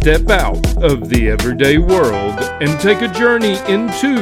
[0.00, 4.14] Step out of the everyday world and take a journey into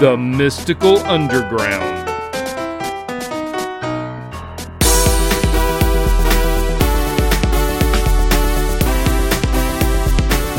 [0.00, 2.08] the mystical underground.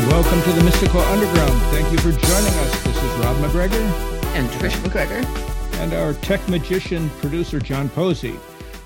[0.08, 1.60] Welcome to the Mystical Underground.
[1.70, 2.84] Thank you for joining us.
[2.84, 3.76] This is Rob MacGregor
[4.34, 5.22] and Trish MacGregor
[5.74, 8.38] and our tech magician producer John Posey.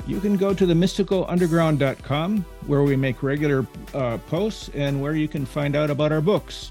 [0.06, 5.26] You can go to the mysticalunderground.com where we make regular uh, posts and where you
[5.26, 6.71] can find out about our books.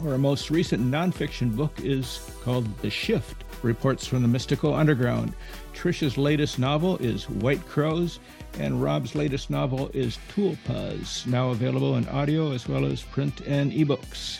[0.00, 5.34] Our most recent nonfiction book is called The Shift Reports from the Mystical Underground.
[5.74, 8.20] Trisha's latest novel is White Crows,
[8.58, 13.70] and Rob's latest novel is Toolpuz, now available in audio as well as print and
[13.70, 14.38] ebooks.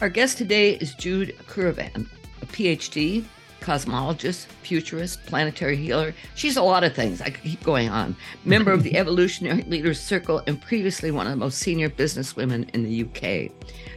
[0.00, 2.08] Our guest today is Jude Currivan,
[2.40, 3.24] a PhD,
[3.60, 6.14] cosmologist, futurist, planetary healer.
[6.34, 7.20] She's a lot of things.
[7.20, 8.16] I could keep going on.
[8.44, 12.84] Member of the Evolutionary Leaders Circle and previously one of the most senior businesswomen in
[12.84, 13.52] the UK.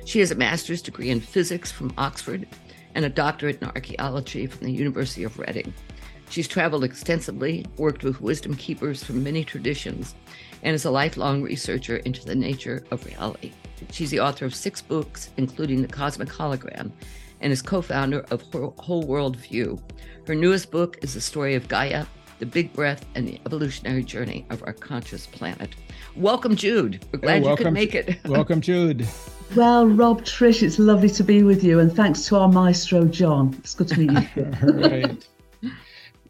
[0.05, 2.47] She has a master's degree in physics from Oxford
[2.95, 5.73] and a doctorate in archaeology from the University of Reading.
[6.29, 10.15] She's traveled extensively, worked with wisdom keepers from many traditions,
[10.63, 13.51] and is a lifelong researcher into the nature of reality.
[13.91, 16.91] She's the author of six books, including The Cosmic Hologram,
[17.42, 18.42] and is co founder of
[18.78, 19.80] Whole World View.
[20.28, 22.06] Her newest book is the story of Gaia,
[22.39, 25.75] the big breath, and the evolutionary journey of our conscious planet.
[26.16, 27.03] Welcome, Jude.
[27.12, 28.17] We're glad you could make it.
[28.25, 29.07] welcome, Jude.
[29.53, 33.53] Well, Rob, Trish, it's lovely to be with you, and thanks to our maestro, John.
[33.57, 34.44] It's good to meet you.
[34.63, 35.28] right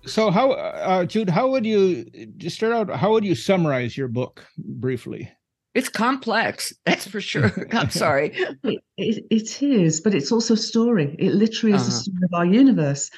[0.06, 2.06] so how uh, jude how would you
[2.38, 5.32] just start out how would you summarize your book briefly
[5.74, 8.32] it's complex that's for sure i'm sorry
[8.64, 11.90] it, it, it is but it's also a story it literally is uh-huh.
[11.90, 13.09] the story of our universe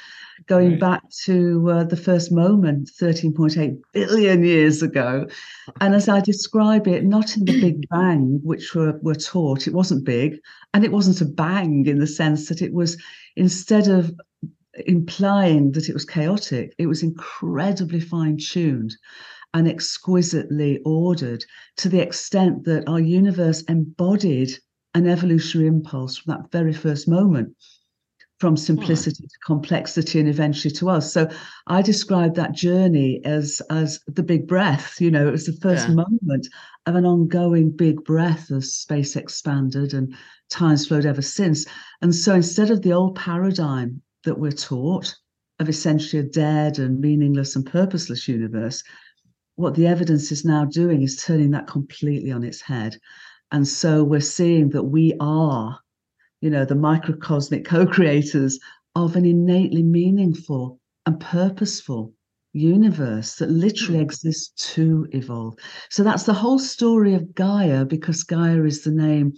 [0.48, 0.80] going right.
[0.80, 5.28] back to uh, the first moment 13.8 billion years ago
[5.80, 9.74] and as i describe it not in the big bang which we're, we're taught it
[9.74, 10.40] wasn't big
[10.74, 13.02] and it wasn't a bang in the sense that it was
[13.36, 14.12] instead of
[14.86, 16.74] implying that it was chaotic.
[16.78, 18.96] It was incredibly fine tuned
[19.54, 21.44] and exquisitely ordered
[21.78, 24.52] to the extent that our universe embodied
[24.96, 27.56] an evolutionary impulse from that very first moment
[28.40, 28.58] from hmm.
[28.58, 31.14] simplicity to complexity and eventually to us.
[31.14, 31.30] So
[31.68, 35.88] i describe that journey as as the big breath you know it was the first
[35.88, 35.96] yeah.
[35.96, 36.48] moment
[36.86, 40.14] of an ongoing big breath as space expanded and
[40.54, 41.66] time's flowed ever since.
[42.02, 45.16] And so instead of the old paradigm that we're taught
[45.60, 48.84] of essentially a dead and meaningless and purposeless universe,
[49.56, 52.98] what the evidence is now doing is turning that completely on its head.
[53.52, 55.80] And so we're seeing that we are,
[56.42, 58.60] you know, the microcosmic co creators
[58.96, 62.14] of an innately meaningful and purposeful
[62.54, 64.04] universe that literally hmm.
[64.04, 65.56] exists to evolve.
[65.90, 69.34] So that's the whole story of Gaia, because Gaia is the name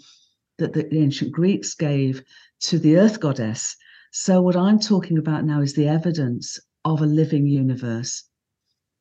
[0.57, 2.23] that the ancient Greeks gave
[2.61, 3.75] to the earth goddess.
[4.11, 8.23] So, what I'm talking about now is the evidence of a living universe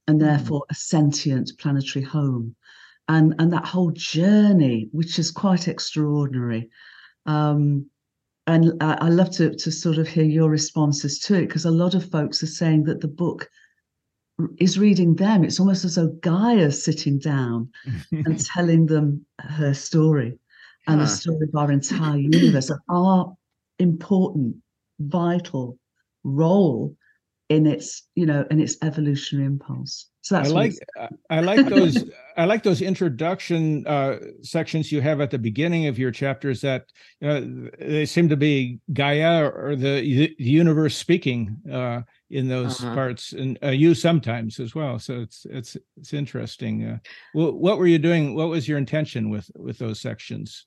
[0.07, 0.27] and hmm.
[0.27, 2.55] therefore a sentient planetary home.
[3.09, 6.71] And, and that whole journey, which is quite extraordinary.
[7.27, 7.87] Um,
[8.47, 11.71] and I, I love to, to sort of hear your responses to it because a
[11.71, 13.51] lot of folks are saying that the book
[14.59, 15.45] is reading them.
[15.45, 17.71] It's almost as though Gaia's sitting down
[18.13, 20.39] and telling them her story
[20.87, 21.07] and huh.
[21.07, 23.35] the story of our entire universe, our
[23.79, 24.57] important
[24.99, 25.79] vital
[26.23, 26.97] role
[27.49, 30.07] in its you know in its evolutionary impulse.
[30.23, 30.73] So that's i like
[31.29, 32.05] i like those
[32.39, 36.87] i like those introduction uh sections you have at the beginning of your chapters that
[37.23, 37.43] uh,
[37.79, 42.01] they seem to be gaia or the, the universe speaking uh
[42.31, 42.95] in those uh-huh.
[42.95, 44.99] parts and uh, you sometimes as well.
[44.99, 46.99] So it's it's it's interesting uh,
[47.33, 48.35] what, what were you doing?
[48.35, 50.67] What was your intention with with those sections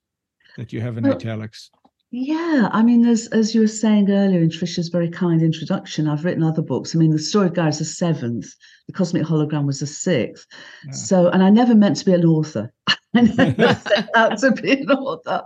[0.58, 1.72] that you have in well, italics
[2.12, 6.24] yeah, I mean, as as you were saying earlier in Trisha's very kind introduction, I've
[6.24, 6.96] written other books.
[6.96, 8.48] I mean, the story of Gaia is the seventh,
[8.88, 10.48] the Cosmic Hologram was the sixth.
[10.86, 10.92] Yeah.
[10.94, 12.72] So, and I never meant to be an author.
[13.14, 15.44] I never set out to be an author.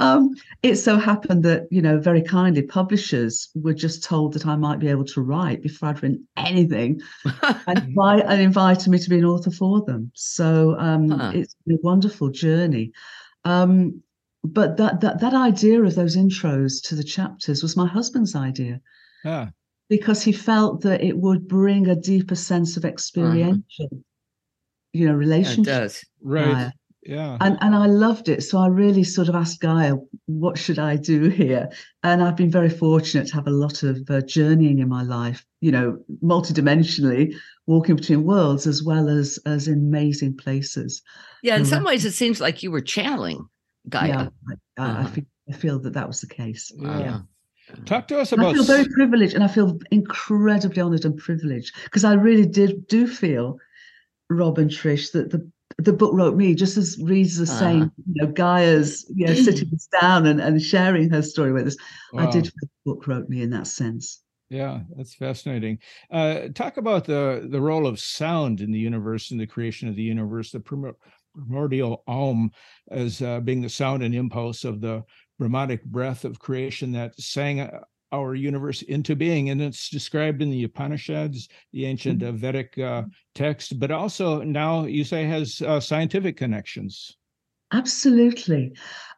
[0.00, 0.30] Um,
[0.64, 4.80] it so happened that you know, very kindly, publishers were just told that I might
[4.80, 7.00] be able to write before I'd written anything,
[7.42, 10.10] and, invite, and invited me to be an author for them.
[10.14, 11.30] So um, huh.
[11.32, 12.90] it's been a wonderful journey.
[13.44, 14.02] Um,
[14.44, 18.80] but that, that that idea of those intros to the chapters was my husband's idea.
[19.24, 19.50] Ah.
[19.88, 23.98] Because he felt that it would bring a deeper sense of experiential, uh-huh.
[24.92, 25.66] you know, relationship.
[25.66, 26.04] Yeah, it does.
[26.22, 26.72] Right.
[27.04, 27.36] Yeah.
[27.40, 28.42] And and I loved it.
[28.42, 29.96] So I really sort of asked Gaia,
[30.26, 31.68] what should I do here?
[32.02, 35.44] And I've been very fortunate to have a lot of uh, journeying in my life,
[35.60, 37.34] you know, multidimensionally,
[37.66, 41.02] walking between worlds as well as as in amazing places.
[41.42, 43.48] Yeah, in um, some ways it seems like you were channeling
[43.88, 44.08] Gaia.
[44.08, 44.28] Yeah,
[44.78, 45.00] I, uh-huh.
[45.00, 46.72] I, feel, I feel that that was the case.
[46.74, 46.98] Yeah.
[46.98, 47.20] yeah.
[47.84, 48.50] Talk to us about.
[48.50, 52.86] I feel very privileged, and I feel incredibly honoured and privileged because I really did
[52.86, 53.58] do feel,
[54.28, 57.90] Rob and Trish, that the the book wrote me, just as Reed's the same, uh-huh.
[58.12, 61.76] you know, Gaia's, you know, sitting us down and, and sharing her story with us.
[62.12, 62.28] Wow.
[62.28, 64.22] I did feel the book wrote me in that sense.
[64.50, 65.78] Yeah, that's fascinating.
[66.10, 69.96] Uh, talk about the the role of sound in the universe in the creation of
[69.96, 70.60] the universe, the
[71.34, 72.50] primordial Aum
[72.90, 75.02] as uh, being the sound and impulse of the
[75.38, 77.80] Brahmanic breath of creation that sang uh,
[78.12, 79.50] our universe into being.
[79.50, 82.36] And it's described in the Upanishads, the ancient mm-hmm.
[82.36, 87.16] Vedic uh, text, but also now you say has uh, scientific connections.
[87.72, 88.74] Absolutely.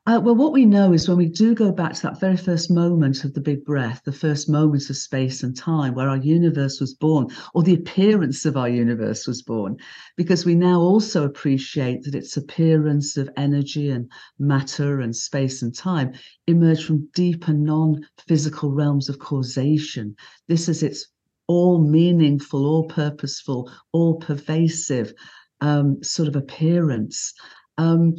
[0.06, 2.70] Uh, well, what we know is when we do go back to that very first
[2.70, 6.78] moment of the big breath, the first moments of space and time where our universe
[6.78, 9.76] was born, or the appearance of our universe was born,
[10.16, 14.08] because we now also appreciate that its appearance of energy and
[14.38, 16.12] matter and space and time
[16.46, 20.14] emerged from deeper non physical realms of causation.
[20.46, 21.08] This is its
[21.48, 25.12] all meaningful, all purposeful, all pervasive
[25.60, 27.32] um, sort of appearance.
[27.78, 28.14] Um,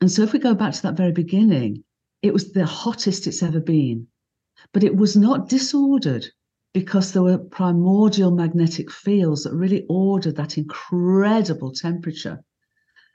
[0.00, 1.84] and so if we go back to that very beginning,
[2.22, 4.06] it was the hottest it's ever been.
[4.72, 6.26] But it was not disordered
[6.74, 12.42] because there were primordial magnetic fields that really ordered that incredible temperature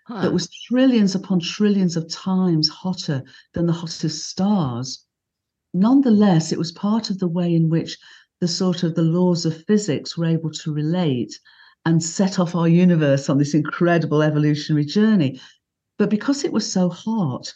[0.08, 0.22] huh.
[0.22, 5.06] that was trillions upon trillions of times hotter than the hottest stars.
[5.74, 7.98] Nonetheless, it was part of the way in which
[8.40, 11.40] the sort of the laws of physics were able to relate
[11.86, 15.40] and set off our universe on this incredible evolutionary journey.
[15.98, 17.54] But because it was so hot,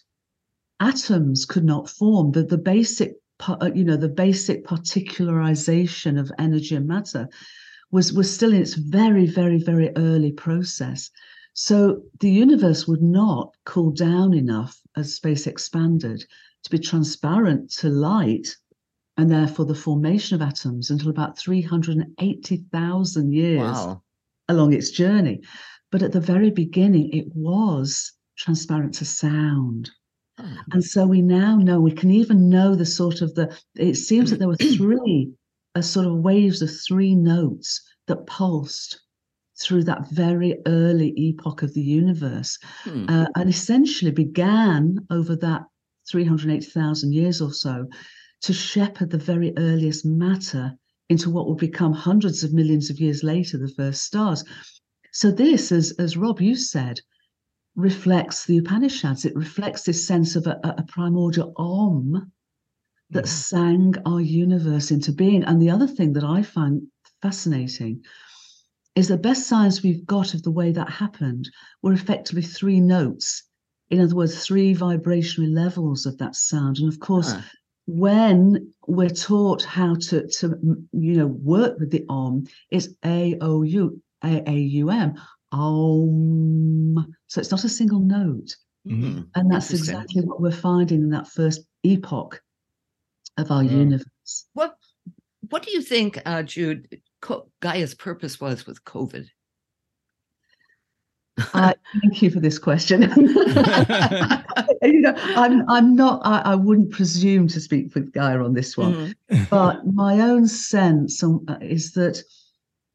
[0.79, 2.31] atoms could not form.
[2.31, 3.15] The, the basic,
[3.47, 7.29] uh, you know, the basic particularization of energy and matter
[7.91, 11.09] was, was still in its very, very, very early process.
[11.53, 16.23] So the universe would not cool down enough as space expanded
[16.63, 18.55] to be transparent to light
[19.17, 24.03] and therefore the formation of atoms until about 380,000 years wow.
[24.47, 25.41] along its journey.
[25.91, 29.89] But at the very beginning, it was transparent to sound.
[30.39, 30.57] Oh.
[30.71, 34.29] And so we now know, we can even know the sort of the, it seems
[34.29, 35.31] that there were three
[35.75, 38.99] a sort of waves of three notes that pulsed
[39.59, 43.05] through that very early epoch of the universe hmm.
[43.09, 45.63] uh, and essentially began over that
[46.09, 47.87] 380,000 years or so
[48.41, 50.73] to shepherd the very earliest matter
[51.09, 54.43] into what will become hundreds of millions of years later the first stars.
[55.11, 56.99] So, this, as, as Rob, you said,
[57.77, 59.23] reflects the Upanishads.
[59.23, 62.31] It reflects this sense of a, a primordial Om
[63.11, 63.31] that yeah.
[63.31, 65.43] sang our universe into being.
[65.43, 66.87] And the other thing that I find
[67.21, 68.03] fascinating
[68.95, 71.49] is the best science we've got of the way that happened
[71.83, 73.43] were effectively three notes.
[73.91, 76.79] In other words, three vibrationary levels of that sound.
[76.79, 77.41] And of course, uh.
[77.85, 80.57] when we're taught how to, to
[80.93, 85.13] you know work with the om, it's A O U A A U M.
[85.51, 87.15] Om.
[87.27, 88.55] So it's not a single note.
[88.87, 89.23] Mm-hmm.
[89.35, 92.41] And that's exactly what we're finding in that first epoch
[93.37, 94.45] of our universe.
[94.53, 94.77] What
[95.49, 97.01] What do you think, uh, Jude,
[97.61, 99.27] Gaia's purpose was with COVID?
[101.53, 103.01] Uh, thank you for this question.
[104.81, 106.21] you know, I'm I'm not.
[106.23, 109.43] I, I, wouldn't presume to speak for Gaia on this one, mm-hmm.
[109.49, 112.23] but my own sense um, is that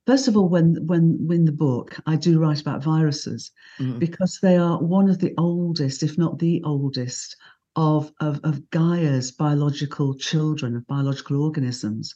[0.07, 3.99] first of all when when in the book i do write about viruses mm-hmm.
[3.99, 7.37] because they are one of the oldest if not the oldest
[7.77, 12.15] of, of of gaia's biological children of biological organisms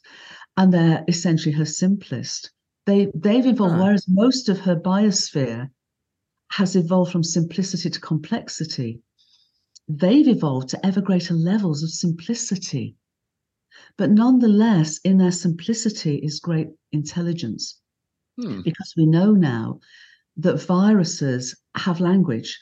[0.57, 2.51] and they're essentially her simplest
[2.85, 3.85] they they've evolved uh-huh.
[3.85, 5.69] whereas most of her biosphere
[6.51, 9.01] has evolved from simplicity to complexity
[9.89, 12.97] they've evolved to ever greater levels of simplicity
[13.97, 17.81] but nonetheless, in their simplicity is great intelligence.
[18.41, 18.63] Hmm.
[18.63, 19.81] Because we know now
[20.37, 22.59] that viruses have language,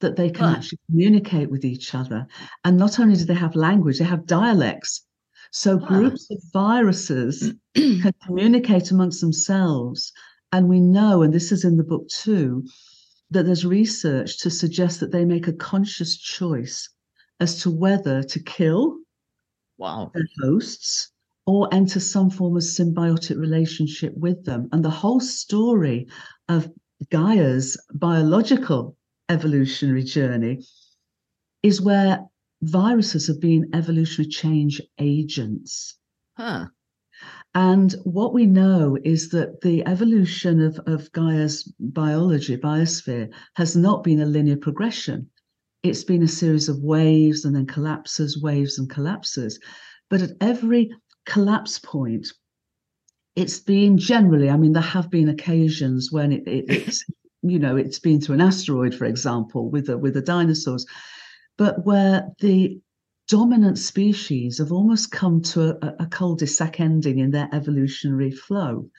[0.00, 2.26] that they can actually communicate with each other.
[2.64, 5.04] And not only do they have language, they have dialects.
[5.50, 10.12] So groups of viruses can communicate amongst themselves.
[10.52, 12.64] And we know, and this is in the book too,
[13.30, 16.88] that there's research to suggest that they make a conscious choice
[17.40, 18.98] as to whether to kill
[19.78, 20.10] wow.
[20.14, 21.12] their hosts
[21.46, 24.68] or enter some form of symbiotic relationship with them.
[24.72, 26.06] And the whole story
[26.48, 26.70] of
[27.10, 28.96] Gaia's biological
[29.28, 30.64] evolutionary journey
[31.62, 32.20] is where
[32.62, 35.96] viruses have been evolutionary change agents.
[36.36, 36.66] Huh.
[37.54, 44.04] And what we know is that the evolution of, of Gaia's biology, biosphere, has not
[44.04, 45.30] been a linear progression.
[45.82, 49.60] It's been a series of waves and then collapses, waves and collapses.
[50.10, 50.90] But at every
[51.26, 52.28] collapse point,
[53.36, 57.04] it's been generally, I mean, there have been occasions when it, it, it's,
[57.42, 60.84] you know, it's been through an asteroid, for example, with the, with the dinosaurs,
[61.56, 62.80] but where the
[63.28, 68.90] dominant species have almost come to a, a cul-de-sac ending in their evolutionary flow.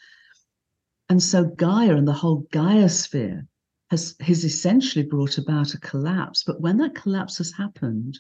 [1.10, 3.48] And so Gaia and the whole Gaia sphere
[3.90, 6.44] has, has essentially brought about a collapse.
[6.46, 8.20] But when that collapse has happened,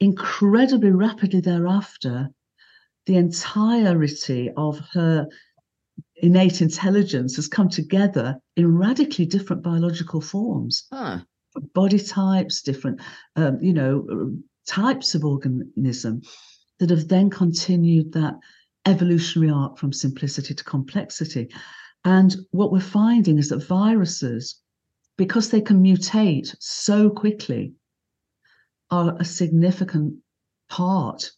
[0.00, 2.28] incredibly rapidly thereafter,
[3.06, 5.26] the entirety of her
[6.16, 10.84] innate intelligence has come together in radically different biological forms.
[10.92, 11.20] Huh.
[11.74, 13.00] Body types, different,
[13.36, 16.22] um, you know, types of organism
[16.78, 18.34] that have then continued that
[18.86, 21.48] evolutionary arc from simplicity to complexity.
[22.04, 24.60] And what we're finding is that viruses,
[25.16, 27.72] because they can mutate so quickly,
[28.90, 30.14] are a significant
[30.68, 31.30] part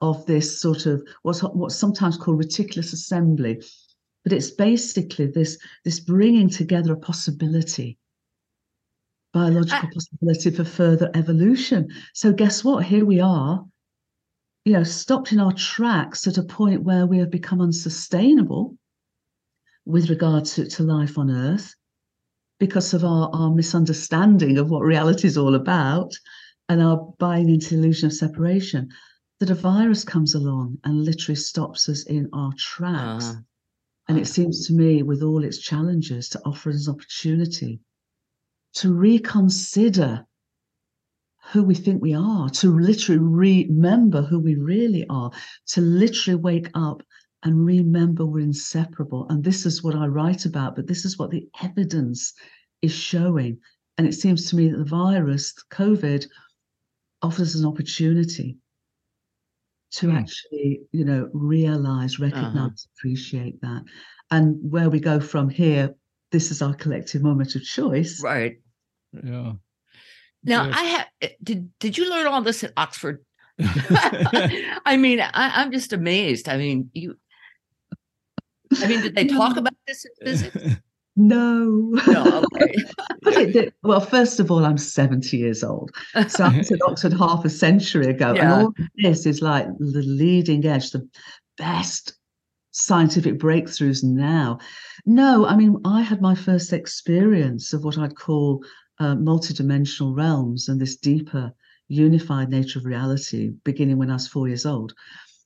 [0.00, 3.62] of this sort of what's what's sometimes called reticulous assembly.
[4.24, 7.98] But it's basically this this bringing together a possibility
[9.32, 11.88] biological possibility for further evolution.
[12.14, 12.84] So guess what?
[12.84, 13.64] Here we are,
[14.64, 18.76] you know, stopped in our tracks at a point where we have become unsustainable
[19.88, 21.74] with regard to, to life on Earth
[22.60, 26.12] because of our, our misunderstanding of what reality is all about
[26.68, 28.88] and our buying into the illusion of separation.
[29.40, 33.30] That a virus comes along and literally stops us in our tracks.
[33.30, 33.34] Uh,
[34.08, 37.80] and it seems to me, with all its challenges, to offer us an opportunity
[38.74, 40.26] to reconsider
[41.52, 45.30] who we think we are, to literally remember who we really are,
[45.68, 47.02] to literally wake up
[47.44, 49.26] and remember we're inseparable.
[49.28, 52.34] And this is what I write about, but this is what the evidence
[52.82, 53.58] is showing.
[53.96, 56.26] And it seems to me that the virus, COVID,
[57.22, 58.56] offers an opportunity
[59.90, 60.18] to mm.
[60.18, 62.92] actually, you know, realize, recognize, uh-huh.
[62.98, 63.84] appreciate that.
[64.30, 65.94] And where we go from here,
[66.30, 68.22] this is our collective moment of choice.
[68.22, 68.56] Right.
[69.12, 69.52] Yeah.
[70.44, 70.76] Now yes.
[70.76, 73.24] I have eh, did did you learn all this at Oxford?
[73.58, 76.48] I mean, I, am just amazed.
[76.48, 77.16] I mean, you
[78.76, 80.76] I mean, did they talk about this in physics?
[81.20, 81.90] No.
[82.06, 82.44] No,
[83.26, 83.72] okay.
[83.82, 85.90] well, first of all, I'm 70 years old.
[86.28, 88.34] So I was at Oxford half a century ago.
[88.34, 88.42] Yeah.
[88.42, 91.08] And all this is like the leading edge, the
[91.56, 92.14] best
[92.70, 94.58] scientific breakthroughs now.
[95.06, 98.62] No, I mean, I had my first experience of what I'd call
[99.00, 101.52] uh, multidimensional realms and this deeper,
[101.88, 104.94] unified nature of reality beginning when I was four years old.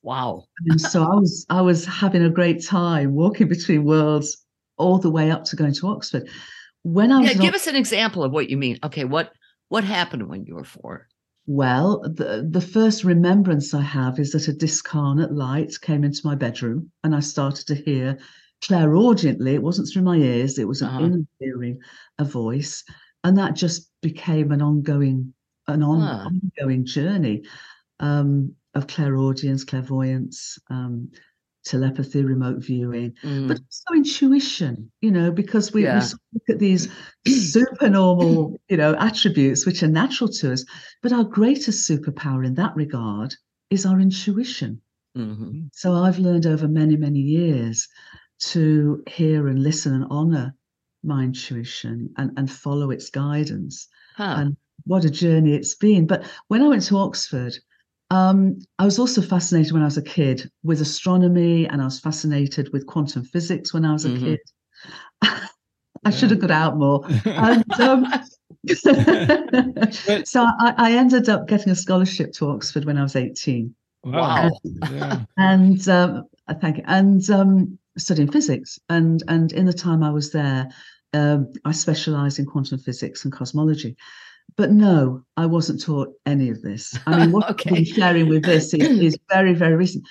[0.03, 0.45] Wow.
[0.67, 4.37] and so I was I was having a great time walking between worlds
[4.77, 6.29] all the way up to going to Oxford.
[6.83, 8.79] When I was Yeah, give us an example of what you mean.
[8.83, 9.31] Okay, what
[9.69, 11.07] what happened when you were four?
[11.45, 16.35] Well, the, the first remembrance I have is that a discarnate light came into my
[16.35, 18.17] bedroom and I started to hear
[18.61, 21.05] clairaudiently, it wasn't through my ears, it was an uh-huh.
[21.05, 21.79] inner hearing,
[22.17, 22.83] a voice
[23.23, 25.33] and that just became an ongoing
[25.67, 26.27] an on, ah.
[26.27, 27.43] ongoing journey
[27.99, 31.09] um, of clairaudience, clairvoyance, um,
[31.65, 33.47] telepathy, remote viewing, mm.
[33.47, 34.91] but also intuition.
[35.01, 35.99] You know, because we, yeah.
[35.99, 36.91] we look at these
[37.27, 40.65] supernormal, you know, attributes which are natural to us,
[41.01, 43.35] but our greatest superpower in that regard
[43.69, 44.81] is our intuition.
[45.17, 45.67] Mm-hmm.
[45.73, 47.87] So I've learned over many, many years
[48.51, 50.55] to hear and listen and honor
[51.03, 53.87] my intuition and, and follow its guidance.
[54.17, 54.35] Huh.
[54.37, 56.07] And what a journey it's been.
[56.07, 57.53] But when I went to Oxford,
[58.13, 61.99] um, I was also fascinated when I was a kid with astronomy, and I was
[61.99, 64.23] fascinated with quantum physics when I was a mm-hmm.
[64.23, 64.39] kid.
[66.05, 67.03] I should have got out more.
[67.25, 68.05] and, um,
[70.25, 73.73] so I, I, ended up getting a scholarship to Oxford when I was 18.
[74.03, 74.51] Wow.
[74.63, 75.19] And, yeah.
[75.37, 76.27] and um,
[76.61, 76.83] thank you.
[76.85, 78.79] And um, studying physics.
[78.89, 80.69] And and in the time I was there,
[81.13, 83.95] um, I specialised in quantum physics and cosmology.
[84.55, 86.97] But no, I wasn't taught any of this.
[87.07, 87.77] I mean, what okay.
[87.77, 90.05] I'm sharing with this is, is, very, very recent.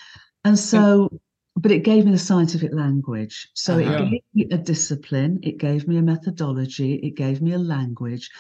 [0.44, 1.08] And so,
[1.56, 3.48] but it gave me the scientific language.
[3.54, 4.04] So uh-huh.
[4.04, 8.30] it gave me a discipline, it gave me a methodology, it gave me a language.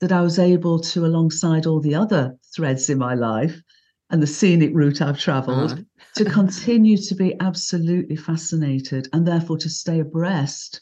[0.00, 3.60] that I was able to, alongside all the other threads in my life
[4.08, 5.82] and the scenic route I've traveled, uh-huh.
[6.16, 10.80] to continue to be absolutely fascinated and therefore to stay abreast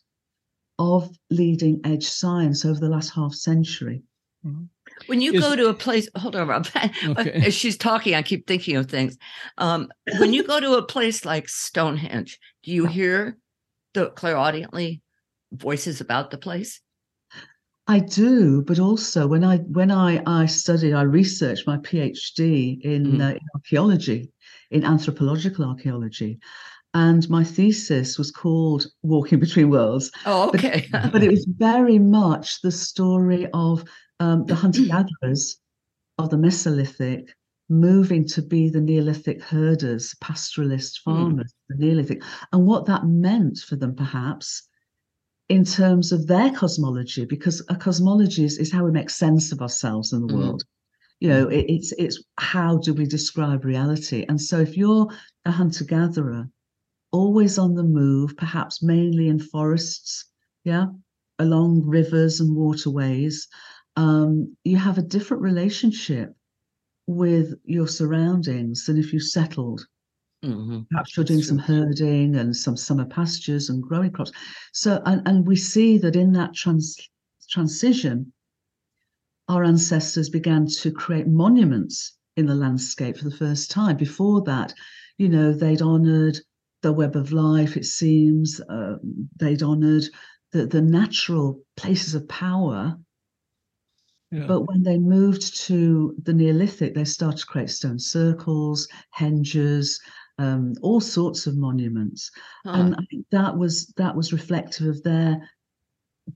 [0.78, 4.04] of leading edge science over the last half century.
[4.46, 4.64] Mm-hmm.
[5.06, 6.66] When you Is, go to a place, hold on, Rob.
[7.04, 7.42] Okay.
[7.46, 9.16] As she's talking, I keep thinking of things.
[9.58, 13.36] Um, when you go to a place like Stonehenge, do you hear
[13.94, 15.00] the clairaudiently
[15.52, 16.80] voices about the place?
[17.86, 23.12] I do, but also when I when I I studied, I researched my PhD in,
[23.12, 23.20] mm.
[23.22, 24.30] uh, in archaeology,
[24.70, 26.38] in anthropological archaeology,
[26.92, 30.10] and my thesis was called Walking Between Worlds.
[30.26, 30.86] Oh, okay.
[30.92, 33.84] but, but, it was very much the story of
[34.20, 35.58] um, the hunter gatherers
[36.18, 37.28] of the Mesolithic
[37.68, 41.12] moving to be the Neolithic herders, pastoralist hmm.
[41.12, 41.76] farmers, mm.
[41.76, 42.22] the Neolithic,
[42.52, 44.66] and what that meant for them, perhaps,
[45.48, 49.60] in terms of their cosmology, because a cosmology is, is how we make sense of
[49.60, 50.38] ourselves in the mm.
[50.38, 50.62] world.
[51.20, 54.24] You know, it, it's it's how do we describe reality?
[54.28, 55.08] And so, if you're
[55.44, 56.48] a hunter gatherer,
[57.10, 60.26] always on the move, perhaps mainly in forests,
[60.64, 60.86] yeah,
[61.40, 63.48] along rivers and waterways,
[63.98, 66.32] um, you have a different relationship
[67.08, 69.84] with your surroundings than if you settled.
[70.44, 70.82] Mm-hmm.
[70.88, 74.30] Perhaps you're doing some herding and some summer pastures and growing crops.
[74.72, 76.96] So, and, and we see that in that trans,
[77.50, 78.32] transition,
[79.48, 83.96] our ancestors began to create monuments in the landscape for the first time.
[83.96, 84.72] Before that,
[85.16, 86.38] you know, they'd honored
[86.82, 88.98] the web of life, it seems, uh,
[89.40, 90.04] they'd honored
[90.52, 92.96] the, the natural places of power
[94.30, 99.98] but when they moved to the Neolithic, they started to create stone circles, henges,
[100.38, 102.30] um, all sorts of monuments,
[102.64, 105.50] and I think that was that was reflective of their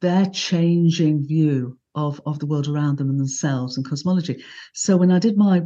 [0.00, 4.42] their changing view of of the world around them and themselves and cosmology.
[4.72, 5.62] So when I did my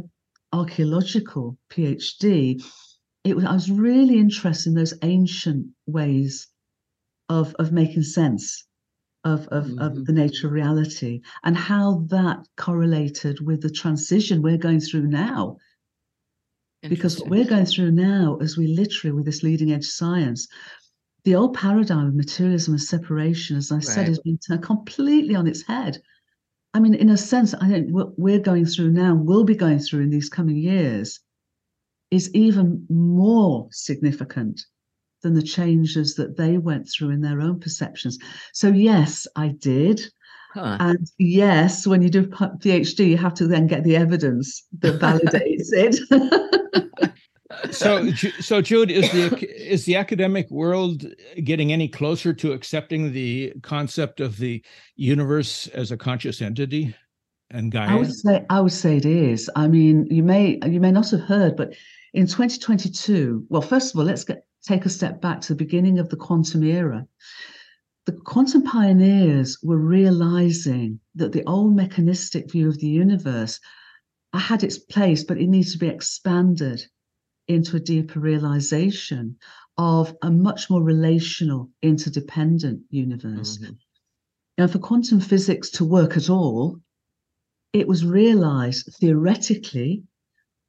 [0.51, 2.61] archaeological PhD,
[3.23, 6.47] it was I was really interested in those ancient ways
[7.29, 8.66] of of making sense
[9.33, 9.79] of, of, mm-hmm.
[9.79, 15.07] of the nature of reality and how that correlated with the transition we're going through
[15.07, 15.57] now.
[16.83, 20.47] Because what we're going through now as we literally, with this leading edge science,
[21.25, 23.83] the old paradigm of materialism and separation, as I right.
[23.83, 25.97] said, has been turned completely on its head.
[26.73, 29.79] I mean, in a sense, I think what we're going through now, will be going
[29.79, 31.19] through in these coming years,
[32.11, 34.61] is even more significant
[35.21, 38.17] than the changes that they went through in their own perceptions.
[38.53, 40.01] So, yes, I did.
[40.53, 40.77] Huh.
[40.79, 42.27] And yes, when you do a
[42.57, 47.13] PhD, you have to then get the evidence that validates it.
[47.71, 51.05] so, so Jude, is the is the academic world
[51.43, 54.63] getting any closer to accepting the concept of the
[54.95, 56.95] universe as a conscious entity?
[57.51, 57.89] And Gaia?
[57.89, 59.49] I would say I would say it is.
[59.55, 61.73] I mean, you may you may not have heard, but
[62.13, 65.99] in 2022, well, first of all, let's get take a step back to the beginning
[65.99, 67.07] of the quantum era,
[68.05, 73.59] the quantum pioneers were realizing that the old mechanistic view of the universe
[74.33, 76.85] had its place, but it needs to be expanded
[77.47, 79.35] into a deeper realization
[79.77, 83.57] of a much more relational, interdependent universe.
[83.57, 83.73] Mm-hmm.
[84.57, 86.79] And for quantum physics to work at all,
[87.73, 90.03] it was realized theoretically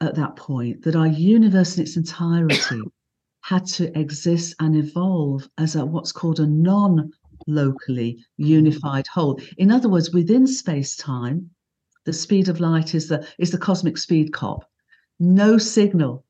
[0.00, 2.82] at that point that our universe in its entirety
[3.48, 7.10] had to exist and evolve as a what's called a non
[7.46, 9.40] locally unified whole.
[9.56, 11.48] In other words, within space time,
[12.04, 14.70] the speed of light is the is the cosmic speed cop.
[15.18, 16.26] No signal,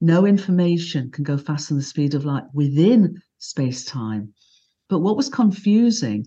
[0.00, 4.32] no information can go faster than the speed of light within space time.
[4.88, 6.26] But what was confusing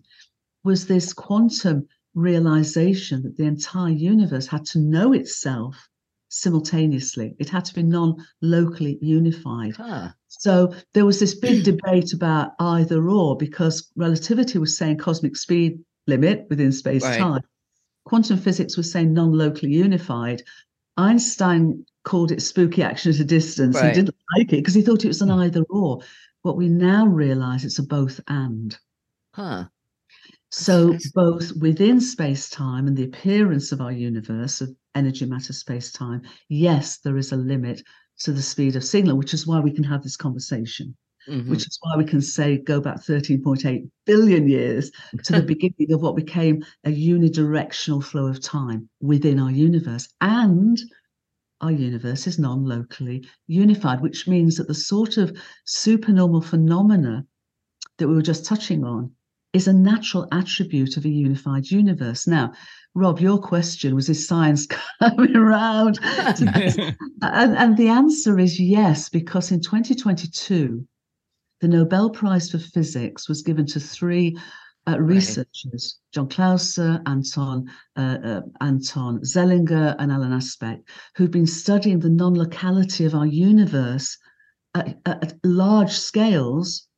[0.63, 5.89] was this quantum realization that the entire universe had to know itself
[6.35, 7.33] simultaneously.
[7.39, 9.75] It had to be non locally unified.
[9.77, 10.09] Huh.
[10.27, 15.79] So there was this big debate about either or because relativity was saying cosmic speed
[16.07, 17.33] limit within space time.
[17.33, 17.41] Right.
[18.03, 20.43] Quantum physics was saying non locally unified.
[20.97, 23.75] Einstein called it spooky action at a distance.
[23.75, 23.95] Right.
[23.95, 26.01] He didn't like it because he thought it was an either or.
[26.41, 28.77] What we now realize it's a both and.
[29.33, 29.65] Huh.
[30.51, 35.91] So, both within space time and the appearance of our universe, of energy, matter, space
[35.91, 37.81] time, yes, there is a limit
[38.19, 40.95] to the speed of signal, which is why we can have this conversation.
[41.27, 41.49] Mm-hmm.
[41.49, 44.91] Which is why we can say go back 13.8 billion years
[45.23, 50.07] to the beginning of what became a unidirectional flow of time within our universe.
[50.21, 50.79] And
[51.61, 57.25] our universe is non locally unified, which means that the sort of supernormal phenomena
[57.97, 59.11] that we were just touching on
[59.55, 62.27] is a natural attribute of a unified universe.
[62.27, 62.51] Now,
[62.93, 64.67] Rob, your question was is science
[64.99, 65.97] coming around?
[66.03, 66.91] and,
[67.21, 70.85] and the answer is yes, because in 2022,
[71.61, 74.37] the Nobel Prize for Physics was given to three
[74.87, 76.13] uh, researchers, right.
[76.13, 83.05] John Clauser, Anton, uh, uh, Anton Zeilinger, and Alain Aspect, who've been studying the non-locality
[83.05, 84.17] of our universe
[84.75, 86.89] at, at large scales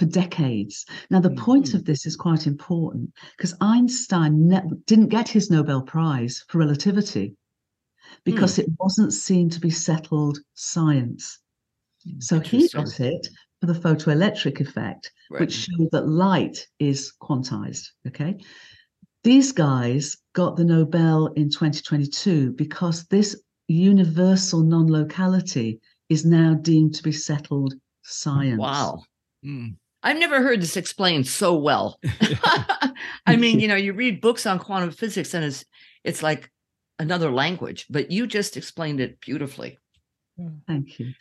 [0.00, 0.86] for decades.
[1.10, 1.44] Now, the mm-hmm.
[1.44, 6.58] point of this is quite important because Einstein ne- didn't get his Nobel Prize for
[6.58, 7.36] relativity
[8.24, 8.60] because mm.
[8.60, 11.38] it wasn't seen to be settled science.
[12.18, 13.28] So he got it
[13.60, 15.40] for the photoelectric effect, right.
[15.40, 17.86] which showed that light is quantized.
[18.08, 18.38] Okay.
[19.22, 26.94] These guys got the Nobel in 2022 because this universal non locality is now deemed
[26.94, 28.58] to be settled science.
[28.58, 29.02] Wow.
[29.44, 29.76] Mm.
[30.02, 31.98] I've never heard this explained so well.
[33.26, 35.64] I mean, you know, you read books on quantum physics and it's
[36.04, 36.50] it's like
[36.98, 39.78] another language, but you just explained it beautifully.
[40.66, 41.12] Thank you.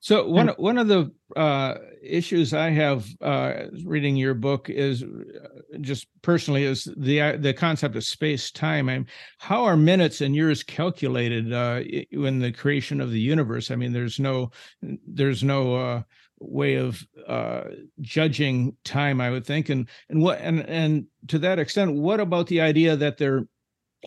[0.00, 5.78] So one one of the uh, issues I have uh, reading your book is uh,
[5.80, 8.88] just personally is the uh, the concept of space time.
[8.88, 9.06] I mean,
[9.38, 13.72] how are minutes and years calculated uh, in the creation of the universe?
[13.72, 16.02] I mean, there's no there's no uh,
[16.40, 17.64] way of uh,
[18.00, 19.68] judging time, I would think.
[19.68, 23.46] And and what and and to that extent, what about the idea that there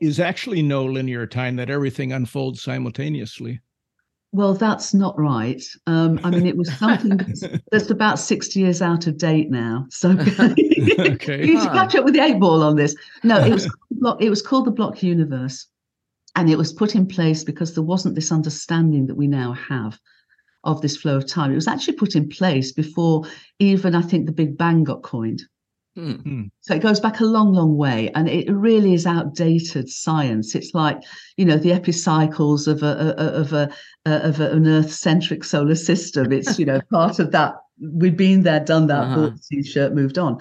[0.02, 3.60] is actually no linear time that everything unfolds simultaneously?
[4.34, 5.62] Well, that's not right.
[5.88, 9.88] Um, I mean, it was something that's, that's, about 60 years out of date now.
[9.90, 11.46] So okay.
[11.46, 11.74] you huh.
[11.74, 12.96] catch up with the eight ball on this.
[13.24, 13.66] No, it was
[14.22, 15.68] it was called the block universe.
[16.38, 20.00] And it was put in place because there wasn't this understanding that we now have
[20.64, 21.52] of this flow of time.
[21.52, 23.26] It was actually put in place before
[23.60, 25.44] even I think the Big Bang got coined.
[25.98, 26.44] Mm-hmm.
[26.62, 30.56] So it goes back a long, long way, and it really is outdated science.
[30.56, 31.02] It's like
[31.36, 33.70] you know the epicycles of a, a of a
[34.06, 36.32] of an Earth-centric solar system.
[36.32, 37.56] It's you know part of that.
[37.82, 39.16] We've been there, done that, uh-huh.
[39.16, 40.38] bought the t-shirt, moved on.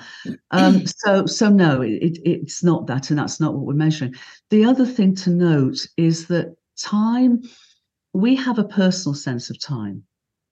[0.53, 4.15] Um, so so no, it, it's not that, and that's not what we're measuring.
[4.51, 7.43] The other thing to note is that time.
[8.13, 10.03] We have a personal sense of time.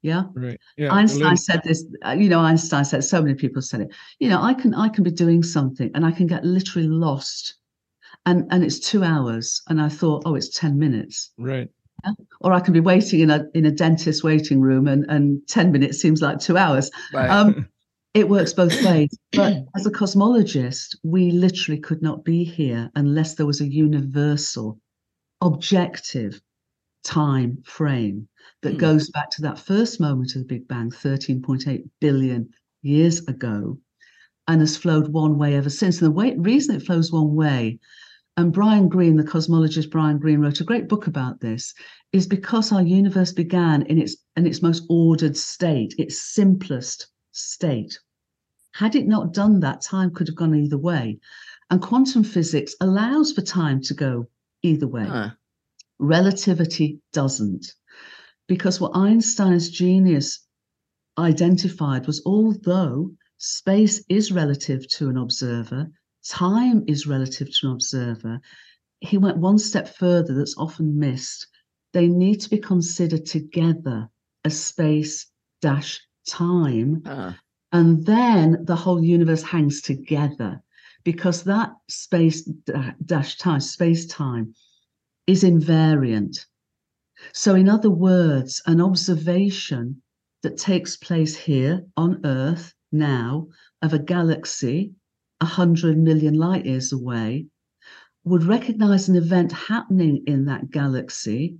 [0.02, 0.24] Yeah.
[0.34, 0.60] Right.
[0.76, 0.92] Yeah.
[0.92, 3.88] Einstein said this, uh, you know, Einstein said, so many people said it.
[4.20, 7.54] You know, I can I can be doing something and I can get literally lost.
[8.26, 9.62] And and it's two hours.
[9.68, 11.32] And I thought, oh, it's 10 minutes.
[11.36, 11.68] Right.
[12.04, 12.12] Yeah?
[12.40, 15.72] Or I can be waiting in a in a dentist waiting room and, and 10
[15.72, 16.90] minutes seems like two hours.
[17.12, 17.28] Right.
[17.28, 17.68] Um,
[18.14, 19.10] it works both ways.
[19.32, 24.78] But as a cosmologist, we literally could not be here unless there was a universal,
[25.40, 26.40] objective
[27.04, 28.28] time frame
[28.62, 28.78] that mm.
[28.78, 32.48] goes back to that first moment of the Big Bang, 13.8 billion
[32.82, 33.78] years ago,
[34.46, 36.00] and has flowed one way ever since.
[36.00, 37.78] And the way, reason it flows one way,
[38.36, 41.74] and Brian Greene, the cosmologist Brian Greene, wrote a great book about this,
[42.12, 47.98] is because our universe began in its in its most ordered state, its simplest state.
[48.74, 51.18] Had it not done that, time could have gone either way.
[51.70, 54.28] And quantum physics allows for time to go
[54.62, 55.04] either way.
[55.04, 55.30] Huh.
[55.98, 57.74] Relativity doesn't.
[58.46, 60.46] Because what Einstein's genius
[61.18, 65.90] identified was although space is relative to an observer,
[66.26, 68.40] time is relative to an observer,
[69.00, 71.46] he went one step further that's often missed.
[71.92, 74.08] They need to be considered together
[74.44, 75.26] as space
[75.60, 77.02] dash time.
[77.06, 77.32] Uh.
[77.72, 80.62] And then the whole universe hangs together
[81.04, 82.42] because that space
[83.04, 84.54] dash time, space time,
[85.28, 86.46] is invariant.
[87.32, 90.02] So, in other words, an observation
[90.42, 93.48] that takes place here on Earth now
[93.82, 94.94] of a galaxy
[95.40, 97.46] 100 million light years away
[98.24, 101.58] would recognize an event happening in that galaxy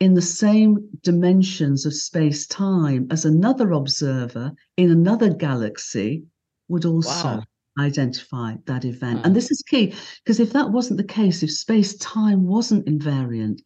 [0.00, 6.24] in the same dimensions of space time as another observer in another galaxy
[6.68, 7.42] would also wow.
[7.78, 9.24] Identify that event.
[9.24, 13.60] And this is key because if that wasn't the case, if space time wasn't invariant,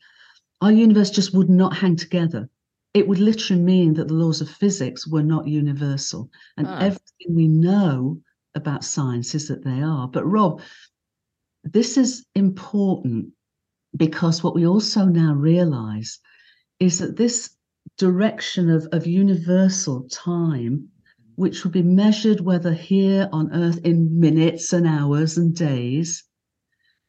[0.60, 2.48] our universe just would not hang together.
[2.94, 6.30] It would literally mean that the laws of physics were not universal.
[6.56, 6.78] And ah.
[6.78, 8.20] everything we know
[8.54, 10.06] about science is that they are.
[10.06, 10.60] But, Rob,
[11.64, 13.32] this is important
[13.96, 16.18] because what we also now realize
[16.80, 17.50] is that this
[17.98, 20.88] direction of, of universal time,
[21.36, 26.24] which would be measured whether here on Earth in minutes and hours and days,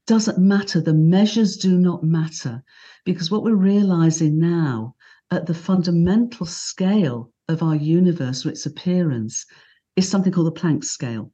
[0.05, 0.81] doesn't matter.
[0.81, 2.63] The measures do not matter
[3.05, 4.95] because what we're realizing now
[5.31, 9.45] at the fundamental scale of our universe or its appearance
[9.95, 11.31] is something called the Planck scale.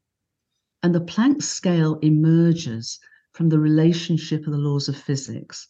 [0.84, 3.00] And the Planck scale emerges
[3.34, 5.68] from the relationship of the laws of physics.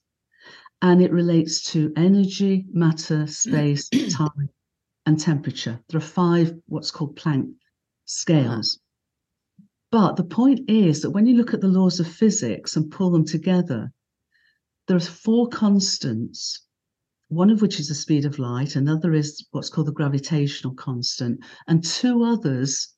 [0.82, 4.50] And it relates to energy, matter, space, time,
[5.06, 5.80] and temperature.
[5.90, 7.54] There are five what's called Planck
[8.06, 8.80] scales.
[9.92, 13.10] But the point is that when you look at the laws of physics and pull
[13.10, 13.92] them together,
[14.88, 16.66] there are four constants,
[17.30, 21.44] one of which is the speed of light, another is what's called the gravitational constant,
[21.68, 22.94] and two others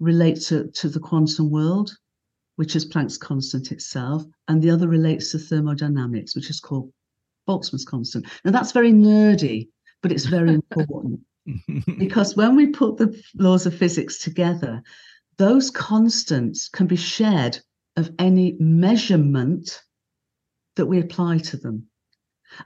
[0.00, 1.96] relate to, to the quantum world,
[2.56, 6.92] which is Planck's constant itself, and the other relates to thermodynamics, which is called
[7.48, 8.26] Boltzmann's constant.
[8.44, 9.68] Now that's very nerdy,
[10.00, 11.20] but it's very important
[11.98, 14.82] because when we put the laws of physics together,
[15.38, 17.58] those constants can be shared
[17.96, 19.82] of any measurement
[20.76, 21.86] that we apply to them.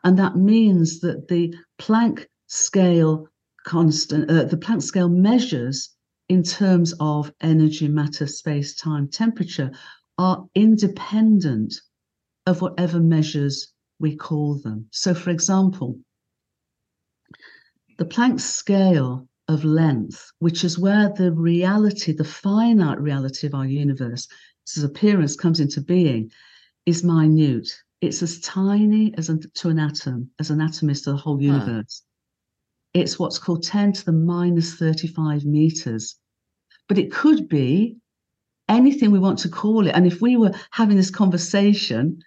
[0.04, 3.28] And that means that the Planck scale
[3.64, 5.90] constant, uh, the Planck scale measures
[6.28, 9.70] in terms of energy, matter, space, time, temperature
[10.18, 11.74] are independent
[12.46, 14.86] of whatever measures we call them.
[14.90, 15.98] So, for example,
[17.98, 23.66] the Planck scale of length, which is where the reality, the finite reality of our
[23.66, 24.28] universe,
[24.64, 26.30] its appearance comes into being,
[26.84, 27.68] is minute.
[28.00, 31.36] It's as tiny as a, to an atom, as an atom is to the whole
[31.36, 31.44] hmm.
[31.44, 32.02] universe.
[32.02, 33.00] Huh.
[33.00, 36.16] It's what's called 10 to the minus 35 meters.
[36.88, 37.96] But it could be
[38.68, 39.94] anything we want to call it.
[39.94, 42.20] And if we were having this conversation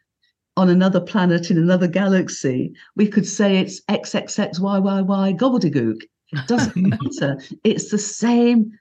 [0.58, 6.02] on another planet in another galaxy, we could say it's XXXYYY gobbledygook.
[6.32, 7.40] It doesn't matter.
[7.64, 8.72] It's the same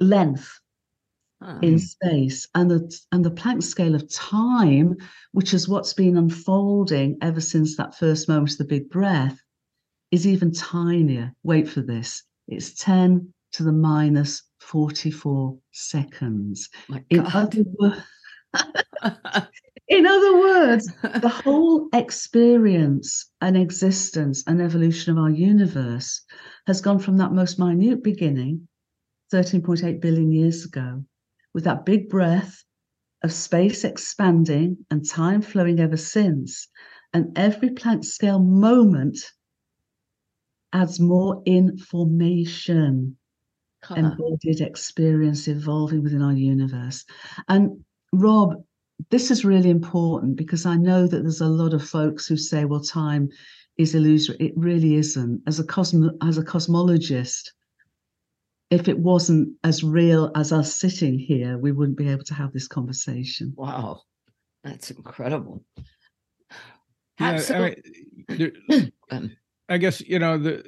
[0.00, 0.60] length
[1.42, 1.58] ah.
[1.62, 4.96] in space and the and the Planck scale of time,
[5.32, 9.38] which is what's been unfolding ever since that first moment of the big breath,
[10.10, 11.32] is even tinier.
[11.42, 12.22] Wait for this.
[12.48, 16.68] It's 10 to the minus 44 seconds.
[17.10, 18.02] In other, in
[20.76, 26.22] the whole experience and existence and evolution of our universe
[26.66, 28.68] has gone from that most minute beginning,
[29.32, 31.04] 13.8 billion years ago,
[31.52, 32.64] with that big breath
[33.22, 36.68] of space expanding and time flowing ever since.
[37.12, 39.18] And every Planck scale moment
[40.72, 43.16] adds more information,
[43.96, 47.04] embodied experience evolving within our universe.
[47.48, 48.54] And Rob,
[49.10, 52.64] this is really important because I know that there's a lot of folks who say,
[52.64, 53.28] well, time
[53.76, 54.36] is illusory.
[54.38, 55.42] It really isn't.
[55.46, 57.50] As a cosmo- as a cosmologist,
[58.70, 62.52] if it wasn't as real as us sitting here, we wouldn't be able to have
[62.52, 63.52] this conversation.
[63.56, 64.02] Wow,
[64.62, 65.64] that's incredible.
[67.20, 69.22] Yeah, I, mean, there,
[69.68, 70.64] I guess you know the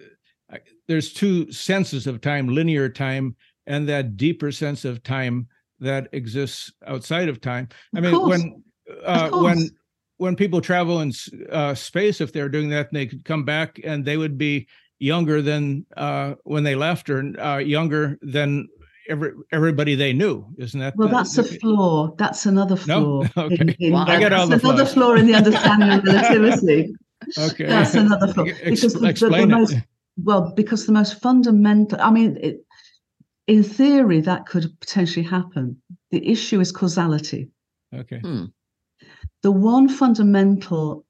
[0.87, 3.37] there's two senses of time: linear time
[3.67, 5.49] and that deeper sense of time
[5.81, 7.69] that exists outside of time.
[7.95, 8.63] I mean, when
[9.05, 9.71] uh, when
[10.19, 11.13] when people travel in
[11.51, 15.43] uh, space, if they're doing that, they could come back and they would be younger
[15.43, 18.69] than uh, when they left, or uh, younger than
[19.09, 20.47] every everybody they knew.
[20.59, 20.97] Isn't that?
[20.97, 22.15] Well, the, that's a flaw.
[22.17, 23.23] That's another flaw.
[23.23, 23.29] No?
[23.37, 23.57] Okay.
[23.61, 24.95] In, in, I get all the another flaws.
[24.95, 26.95] flaw in the understanding of relativity.
[27.39, 28.45] Okay, that's another flaw.
[28.45, 29.75] Because the, the, the most
[30.23, 31.99] well, because the most fundamental.
[32.01, 32.66] I mean, it,
[33.47, 35.81] in theory, that could potentially happen.
[36.11, 37.51] The issue is causality.
[37.95, 38.19] Okay.
[38.19, 38.47] Hmm.
[39.43, 41.05] The one fundamental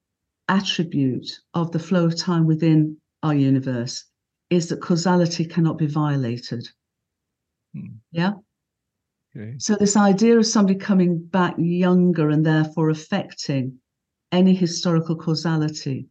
[0.48, 4.04] attribute of the flow of time within our universe
[4.50, 6.68] is that causality cannot be violated.
[7.74, 7.96] Hmm.
[8.12, 8.32] Yeah.
[9.34, 9.54] Okay.
[9.58, 13.78] So, this idea of somebody coming back younger and therefore affecting
[14.32, 16.06] any historical causality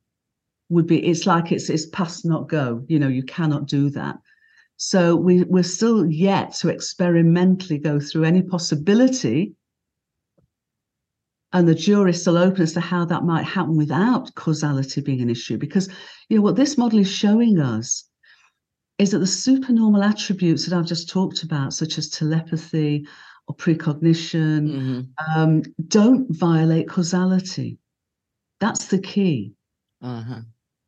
[0.69, 4.17] would be it's like it's it's past not go you know you cannot do that
[4.77, 9.53] so we, we're still yet to experimentally go through any possibility.
[11.53, 15.21] And the jury is still open as to how that might happen without causality being
[15.21, 15.57] an issue.
[15.57, 15.87] Because,
[16.27, 18.03] you know, what this model is showing us
[18.97, 23.07] is that the supernormal attributes that I've just talked about, such as telepathy
[23.47, 25.39] or precognition, Mm-hmm.
[25.39, 27.77] um, don't violate causality.
[28.59, 29.53] That's the key.
[30.01, 30.41] Uh-huh.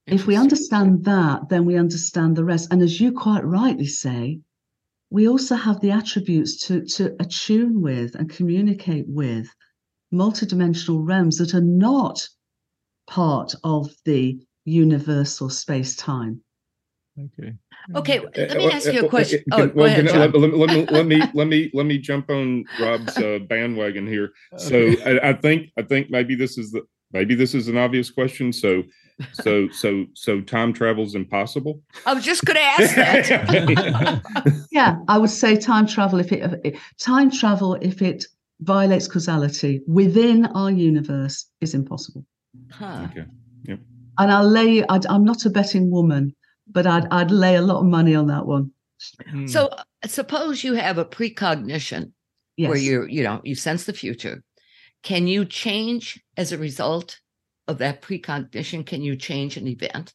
[0.07, 2.71] If we understand that, then we understand the rest.
[2.71, 4.39] And as you quite rightly say,
[5.09, 9.47] we also have the attributes to, to attune with and communicate with
[10.13, 12.25] multidimensional realms that are not
[13.07, 16.41] part of the universal space time.
[17.19, 17.53] Okay.
[17.95, 19.43] Okay, let me ask you a question.
[19.51, 20.31] Oh, can- go ahead, John.
[20.31, 24.05] let, let- let me let me let me let me jump on Rob's uh, bandwagon
[24.05, 24.31] here.
[24.57, 25.19] So Okay.
[25.19, 28.51] I, I think I think maybe this is the maybe this is an obvious question.
[28.53, 28.83] So
[29.33, 31.81] So so so time travel's impossible.
[32.05, 34.67] I was just going to ask that.
[34.71, 38.25] yeah, I would say time travel if it time travel if it
[38.61, 42.25] violates causality within our universe is impossible.
[42.71, 43.07] Huh.
[43.09, 43.25] Okay.
[43.63, 43.79] Yep.
[44.19, 44.83] And I'll lay.
[44.87, 46.35] i am not a betting woman,
[46.67, 48.71] but I'd I'd lay a lot of money on that one.
[49.29, 49.47] Hmm.
[49.47, 52.13] So uh, suppose you have a precognition
[52.55, 52.69] yes.
[52.69, 54.43] where you you know you sense the future.
[55.01, 57.19] Can you change as a result
[57.67, 58.85] of that precognition?
[58.85, 60.13] Can you change an event?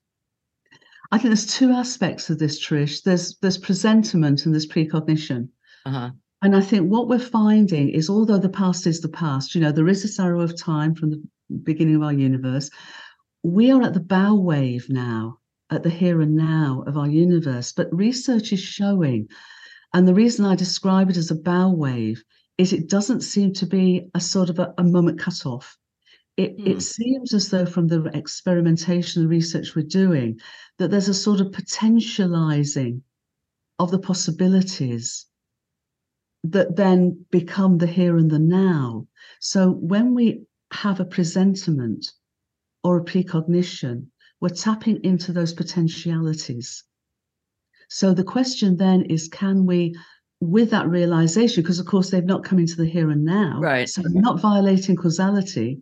[1.11, 3.03] I think there's two aspects of this, Trish.
[3.03, 5.51] There's there's presentiment and there's precognition.
[5.85, 6.11] Uh-huh.
[6.43, 9.71] And I think what we're finding is, although the past is the past, you know,
[9.71, 11.23] there is this arrow of time from the
[11.63, 12.71] beginning of our universe.
[13.43, 15.39] We are at the bow wave now,
[15.71, 17.73] at the here and now of our universe.
[17.73, 19.29] But research is showing,
[19.93, 22.25] and the reason I describe it as a bow wave
[22.59, 25.77] is it doesn't seem to be a sort of a, a moment cut off.
[26.37, 26.67] It, mm.
[26.67, 30.41] it seems as though from the experimentation and research we're doing
[30.79, 33.03] that there's a sort of potentializing
[33.79, 35.27] of the possibilities
[36.45, 39.07] that then become the here and the now.
[39.41, 40.43] So when we
[40.73, 42.11] have a presentiment
[42.83, 46.85] or a precognition, we're tapping into those potentialities.
[47.89, 49.95] So the question then is can we
[50.41, 53.89] with that realization, because of course they've not come into the here and now, right?
[53.89, 55.81] So not violating causality.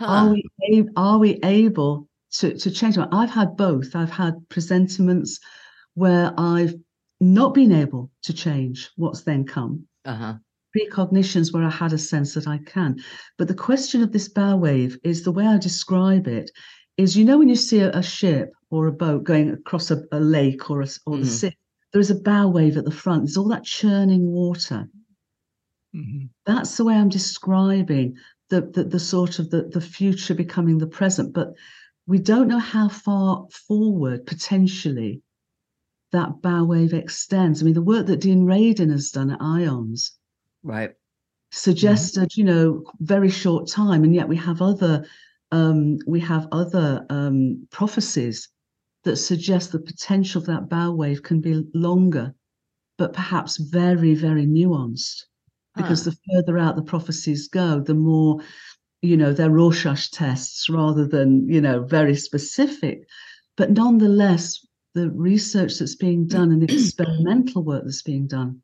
[0.00, 0.06] Huh.
[0.06, 2.08] Are we are we able
[2.38, 2.96] to to change?
[2.96, 3.94] I've had both.
[3.94, 5.38] I've had presentiments
[5.92, 6.74] where I've
[7.20, 9.84] not been able to change what's then come.
[10.06, 10.36] Uh-huh.
[10.74, 12.96] Precognitions where I had a sense that I can.
[13.36, 16.50] But the question of this bow wave is the way I describe it
[16.96, 20.02] is you know when you see a, a ship or a boat going across a,
[20.12, 21.20] a lake or a, or mm-hmm.
[21.20, 21.56] the sea
[21.92, 23.24] there is a bow wave at the front.
[23.24, 24.88] There's all that churning water.
[25.94, 26.26] Mm-hmm.
[26.46, 28.16] That's the way I'm describing
[28.50, 31.32] the, the, the sort of the, the future becoming the present.
[31.32, 31.54] But
[32.06, 35.22] we don't know how far forward potentially
[36.12, 37.62] that bow wave extends.
[37.62, 40.10] I mean, the work that Dean Radin has done at IONS,
[40.62, 40.92] right,
[41.52, 42.40] suggested mm-hmm.
[42.40, 45.06] you know very short time, and yet we have other
[45.52, 48.48] um, we have other um, prophecies
[49.04, 52.34] that suggest the potential of that bow wave can be longer,
[52.98, 55.24] but perhaps very, very nuanced.
[55.76, 58.40] Because the further out the prophecies go, the more,
[59.02, 63.06] you know, they're Rorschach tests rather than, you know, very specific.
[63.56, 68.62] But nonetheless, the research that's being done and the experimental work that's being done,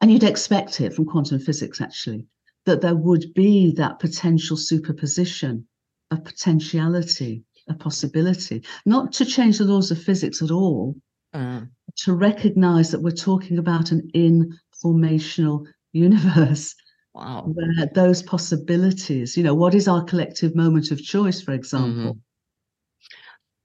[0.00, 2.26] and you'd expect it from quantum physics actually,
[2.64, 5.66] that there would be that potential superposition
[6.10, 10.96] of potentiality a possibility, not to change the laws of physics at all,
[11.34, 11.60] uh.
[11.96, 14.10] to recognize that we're talking about an
[14.84, 16.74] informational universe.
[17.14, 17.50] Wow.
[17.52, 22.12] Where those possibilities, you know, what is our collective moment of choice, for example?
[22.12, 22.18] Mm-hmm.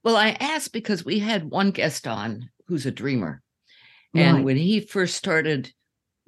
[0.02, 3.42] Well, I asked because we had one guest on who's a dreamer.
[4.14, 4.44] And right.
[4.44, 5.72] when he first started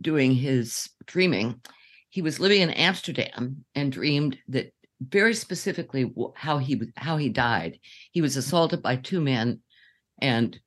[0.01, 1.61] doing his dreaming,
[2.11, 7.79] he was living in Amsterdam and dreamed that very specifically how he how he died.
[8.13, 9.61] He was assaulted by two men,
[10.21, 10.59] and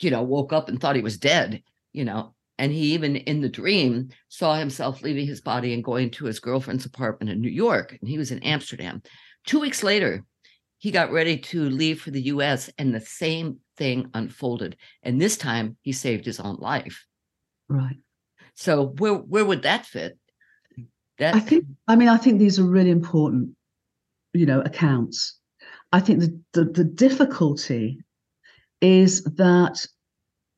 [0.00, 1.62] you know woke up and thought he was dead.
[1.92, 6.08] You know, and he even in the dream saw himself leaving his body and going
[6.08, 9.02] to his girlfriend's apartment in New York, and he was in Amsterdam.
[9.44, 10.22] Two weeks later,
[10.78, 14.76] he got ready to leave for the U.S., and the same thing unfolded.
[15.02, 17.04] And this time, he saved his own life.
[17.68, 17.96] Right.
[18.54, 20.16] So where where would that fit?
[21.18, 21.64] That I think.
[21.88, 23.56] I mean, I think these are really important,
[24.34, 25.36] you know, accounts.
[25.92, 27.98] I think the the, the difficulty
[28.80, 29.84] is that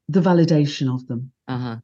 [0.09, 1.33] the validation of them.
[1.49, 1.77] Uh-huh.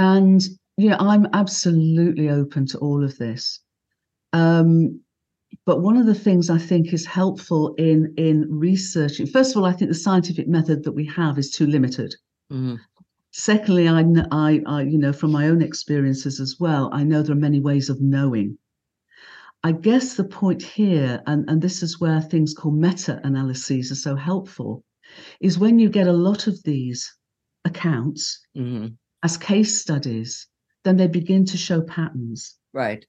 [0.00, 0.42] And
[0.88, 3.60] know, I'm absolutely open to all of this.
[4.32, 5.02] Um,
[5.66, 9.68] but one of the things I think is helpful in in researching, first of all,
[9.68, 12.14] I think the scientific method that we have is too limited.
[12.50, 12.76] Mm-hmm.
[13.32, 14.00] Secondly, I,
[14.32, 17.60] I, I, you know, from my own experiences as well, I know there are many
[17.60, 18.56] ways of knowing.
[19.62, 23.96] I guess the point here, and, and this is where things called meta analyses are
[23.96, 24.82] so helpful,
[25.40, 27.14] is when you get a lot of these
[27.66, 28.86] accounts mm-hmm.
[29.22, 30.46] As case studies,
[30.84, 32.56] then they begin to show patterns.
[32.72, 33.04] Right.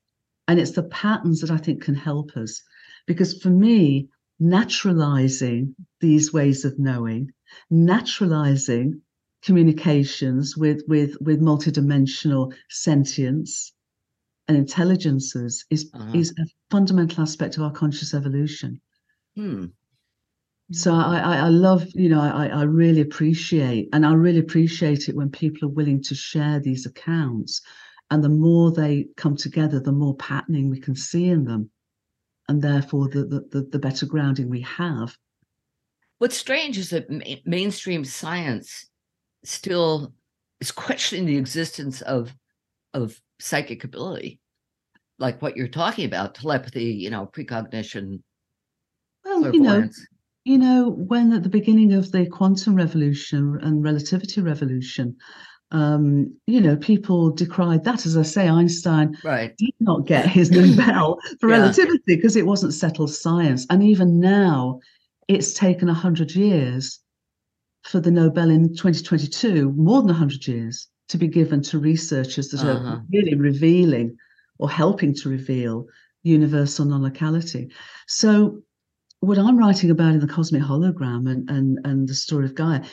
[0.47, 2.61] And it's the patterns that I think can help us.
[3.07, 4.09] Because for me,
[4.39, 7.31] naturalizing these ways of knowing,
[7.69, 9.01] naturalizing
[9.43, 13.73] communications with with with multidimensional sentience
[14.47, 16.11] and intelligences is uh-huh.
[16.13, 18.81] is a fundamental aspect of our conscious evolution.
[19.35, 19.67] Hmm.
[20.71, 25.09] So I, I, I love, you know, I, I really appreciate, and I really appreciate
[25.09, 27.61] it when people are willing to share these accounts.
[28.09, 31.69] And the more they come together, the more patterning we can see in them.
[32.47, 35.15] and therefore the, the, the better grounding we have.
[36.17, 38.87] What's strange is that ma- mainstream science
[39.45, 40.13] still
[40.59, 42.33] is questioning the existence of
[42.93, 44.41] of psychic ability,
[45.17, 48.21] like what you're talking about, telepathy, you know, precognition.
[49.23, 49.89] Well, you know,
[50.43, 55.15] you know, when at the beginning of the quantum revolution and relativity revolution,
[55.71, 58.05] um, you know, people decried that.
[58.05, 59.55] As I say, Einstein right.
[59.57, 61.57] did not get his Nobel for yeah.
[61.57, 63.65] relativity because it wasn't settled science.
[63.69, 64.79] And even now,
[65.27, 66.99] it's taken 100 years
[67.83, 72.61] for the Nobel in 2022, more than 100 years, to be given to researchers that
[72.61, 72.89] uh-huh.
[72.89, 74.15] are really revealing
[74.59, 75.85] or helping to reveal
[76.23, 77.69] universal non locality.
[78.07, 78.61] So,
[79.21, 82.83] what I'm writing about in the cosmic hologram and, and, and the story of Gaia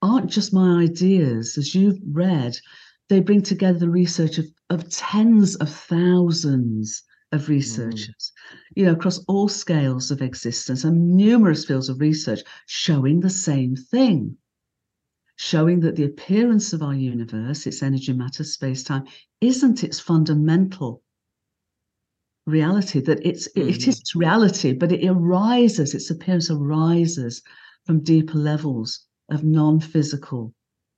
[0.00, 1.58] aren't just my ideas.
[1.58, 2.56] As you've read,
[3.08, 7.02] they bring together the research of, of tens of thousands
[7.32, 7.52] of mm-hmm.
[7.52, 8.58] researchers, mm.
[8.76, 13.74] you know, across all scales of existence and numerous fields of research showing the same
[13.74, 14.36] thing,
[15.34, 19.04] showing that the appearance of our universe, its energy, matter, space, time,
[19.40, 21.02] isn't its fundamental
[22.46, 23.68] reality, that it's mm.
[23.68, 27.42] it is its reality, but it arises, its appearance arises
[27.86, 30.52] from deeper levels of non-physical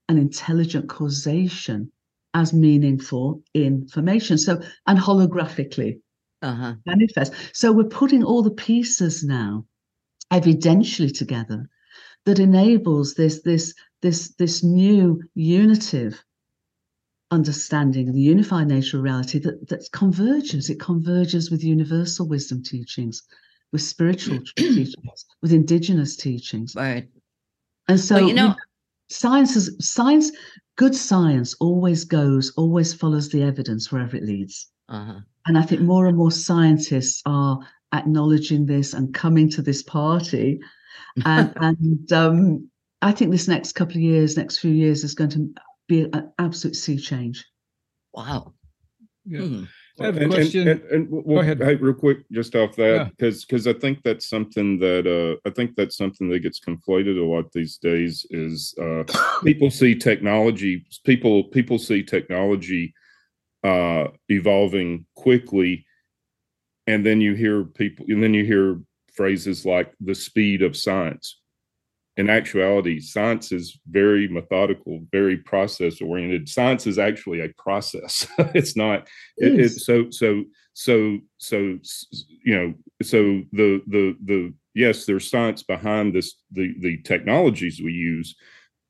[0.09, 1.91] and intelligent causation
[2.35, 4.37] as meaningful information.
[4.37, 6.01] So, and holographically
[6.43, 6.75] uh-huh.
[6.85, 7.33] manifest.
[7.53, 9.67] So we're putting all the pieces now
[10.33, 11.69] evidentially together
[12.27, 16.23] that enables this this this this new unitive
[17.35, 23.23] understanding the unified nature of reality that that converges it converges with universal wisdom teachings
[23.73, 27.09] with spiritual teachings with indigenous teachings right
[27.89, 28.55] and so well, you know
[29.09, 30.31] science is science
[30.77, 35.21] good science always goes always follows the evidence wherever it leads uh-huh.
[35.47, 37.59] And I think more and more scientists are
[37.93, 40.61] acknowledging this and coming to this party.
[41.25, 42.71] And, and um,
[43.01, 45.49] I think this next couple of years, next few years, is going to
[45.89, 47.45] be an absolute sea change.
[48.13, 48.55] Wow.
[49.25, 49.41] Yeah.
[49.41, 49.65] Hmm.
[50.01, 50.69] I have a and, question.
[50.69, 51.63] And, and, and we'll, Go ahead.
[51.63, 53.47] Hey, real quick, just off that, because yeah.
[53.49, 57.25] because I think that's something that uh, I think that's something that gets conflated a
[57.25, 58.27] lot these days.
[58.31, 59.05] Is uh,
[59.45, 62.93] people see technology, people people see technology
[63.63, 65.87] uh, evolving quickly,
[66.89, 68.81] and then you hear people, and then you hear
[69.15, 71.41] phrases like the speed of science.
[72.17, 76.49] In actuality, science is very methodical, very process oriented.
[76.49, 78.27] Science is actually a process.
[78.55, 79.09] it's not.
[79.37, 80.45] It, it, so so
[80.75, 81.57] so so
[82.45, 87.93] you know so the the the yes there's science behind this the the technologies we
[87.93, 88.35] use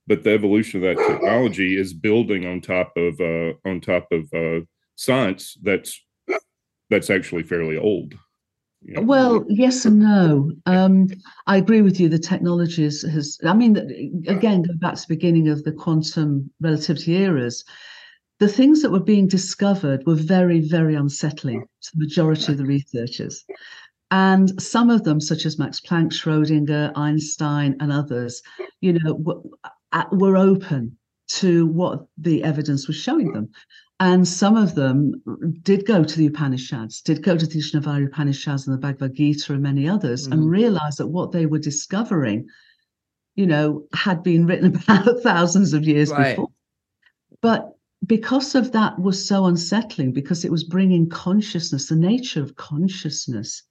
[0.06, 4.32] but the evolution of that technology is building on top of uh, on top of
[4.34, 4.64] uh,
[4.96, 6.00] science that's
[6.90, 8.14] that's actually fairly old.
[8.96, 10.52] Well, yes and no.
[10.66, 11.08] Um,
[11.46, 12.08] I agree with you.
[12.08, 13.38] The technology has.
[13.44, 13.76] I mean,
[14.28, 17.64] again, go back to the beginning of the quantum relativity eras.
[18.40, 22.66] The things that were being discovered were very, very unsettling to the majority of the
[22.66, 23.44] researchers.
[24.10, 28.42] And some of them, such as Max Planck, Schrodinger, Einstein, and others,
[28.80, 29.40] you know, were,
[30.12, 33.48] were open to what the evidence was showing them.
[34.04, 35.22] And some of them
[35.62, 39.54] did go to the Upanishads, did go to the Ishnavara Upanishads and the Bhagavad Gita
[39.54, 40.32] and many others, mm.
[40.32, 42.46] and realized that what they were discovering,
[43.34, 46.36] you know, had been written about thousands of years right.
[46.36, 46.50] before.
[47.40, 52.56] But because of that was so unsettling, because it was bringing consciousness, the nature of
[52.56, 53.62] consciousness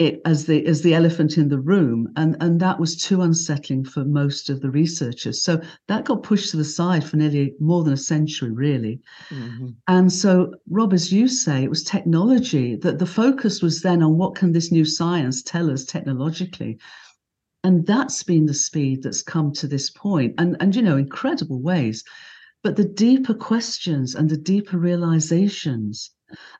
[0.00, 3.84] it as the as the elephant in the room and and that was too unsettling
[3.84, 5.44] for most of the researchers.
[5.44, 9.00] So that got pushed to the side for nearly more than a century really.
[9.28, 9.68] Mm-hmm.
[9.88, 14.16] and so rob as you say it was technology that the focus was then on
[14.16, 16.78] what can this new science tell us technologically.
[17.62, 21.60] And that's been the speed that's come to this point and and you know incredible
[21.60, 22.02] ways.
[22.62, 26.10] But the deeper questions and the deeper realizations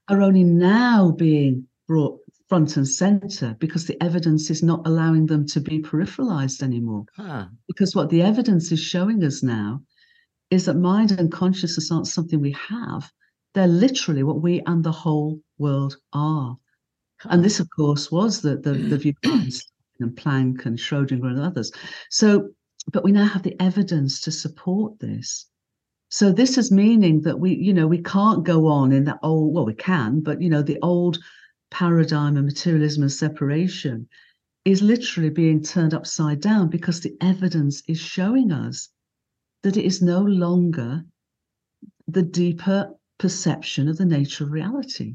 [0.08, 2.19] are only now being brought
[2.50, 7.04] front and center because the evidence is not allowing them to be peripheralized anymore.
[7.16, 7.46] Huh.
[7.68, 9.80] Because what the evidence is showing us now
[10.50, 13.08] is that mind and consciousness aren't something we have,
[13.54, 16.56] they're literally what we and the whole world are.
[17.20, 17.28] Huh.
[17.30, 21.70] And this, of course, was the, the, the view and Planck and Schrodinger and others.
[22.10, 22.48] So,
[22.92, 25.46] but we now have the evidence to support this.
[26.08, 29.54] So this is meaning that we, you know, we can't go on in that old,
[29.54, 31.18] well, we can, but you know, the old
[31.70, 34.08] paradigm of materialism and separation
[34.64, 38.88] is literally being turned upside down because the evidence is showing us
[39.62, 41.02] that it is no longer
[42.08, 45.14] the deeper perception of the nature of reality.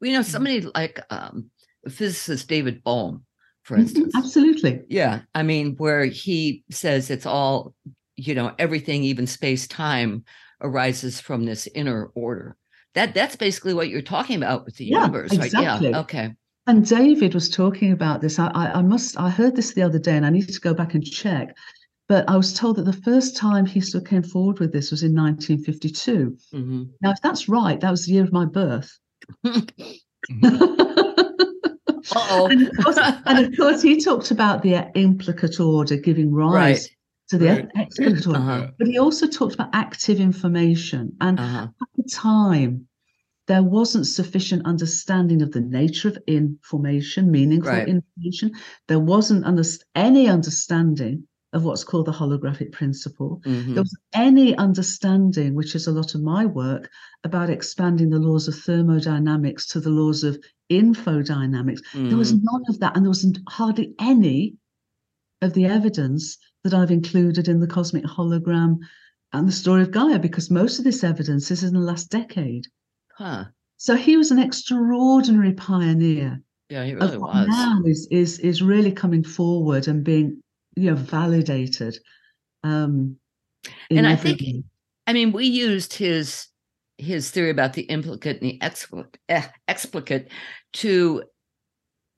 [0.00, 1.50] Well, you know, somebody like um,
[1.88, 3.24] physicist David Bohm,
[3.62, 4.14] for mm-hmm, instance.
[4.14, 4.82] Absolutely.
[4.88, 5.20] Yeah.
[5.34, 7.74] I mean, where he says it's all,
[8.16, 10.24] you know, everything, even space time,
[10.60, 12.56] arises from this inner order.
[12.94, 15.64] That that's basically what you're talking about with the yeah, universe, exactly.
[15.64, 15.82] right?
[15.82, 16.00] Yeah.
[16.00, 16.34] Okay.
[16.66, 18.38] And David was talking about this.
[18.38, 20.72] I, I, I must I heard this the other day and I need to go
[20.72, 21.54] back and check.
[22.08, 25.02] But I was told that the first time he still came forward with this was
[25.02, 26.36] in 1952.
[26.52, 26.82] Mm-hmm.
[27.00, 28.98] Now, if that's right, that was the year of my birth.
[32.12, 36.88] and, of course, and of course, he talked about the implicate order giving rise
[37.28, 37.68] to the right.
[37.76, 38.66] explicate order, uh-huh.
[38.78, 41.16] but he also talked about active information.
[41.20, 41.68] And uh-huh.
[41.80, 42.86] at the time,
[43.46, 47.88] there wasn't sufficient understanding of the nature of information, meaningful right.
[47.88, 48.52] information.
[48.88, 49.64] There wasn't under-
[49.94, 53.40] any understanding of what's called the holographic principle.
[53.46, 53.74] Mm-hmm.
[53.74, 56.90] There was any understanding, which is a lot of my work,
[57.22, 61.80] about expanding the laws of thermodynamics to the laws of infodynamics.
[61.92, 62.08] Mm-hmm.
[62.08, 62.44] There was mm-hmm.
[62.44, 64.56] none of that, and there wasn't hardly any
[65.42, 68.78] of the evidence that I've included in the cosmic hologram
[69.32, 72.66] and the story of Gaia, because most of this evidence is in the last decade.
[73.16, 73.44] Huh.
[73.76, 76.40] So he was an extraordinary pioneer.
[76.70, 77.46] Yeah, he really was.
[77.48, 80.40] Now is is is really coming forward and being
[80.76, 81.96] you know validated
[82.62, 83.16] um
[83.90, 84.40] and i think
[85.06, 86.48] i mean we used his
[86.98, 90.28] his theory about the implicate and the explicate, eh, explicate
[90.72, 91.24] to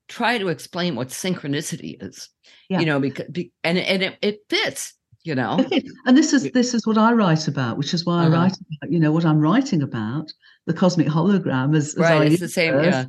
[0.08, 2.28] try to explain what synchronicity is
[2.68, 2.80] yeah.
[2.80, 3.26] you know because
[3.64, 4.94] and and it, it fits
[5.24, 5.58] you know
[6.06, 8.36] and this is this is what i write about which is why uh-huh.
[8.36, 10.32] i write about, you know what i'm writing about
[10.66, 13.06] the cosmic hologram as, as right it's the same yeah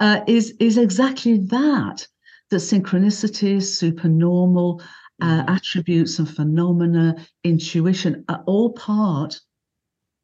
[0.00, 2.06] uh, is is exactly that
[2.50, 4.80] that synchronicities, supernormal
[5.20, 5.48] uh, mm-hmm.
[5.54, 9.38] attributes and phenomena, intuition are all part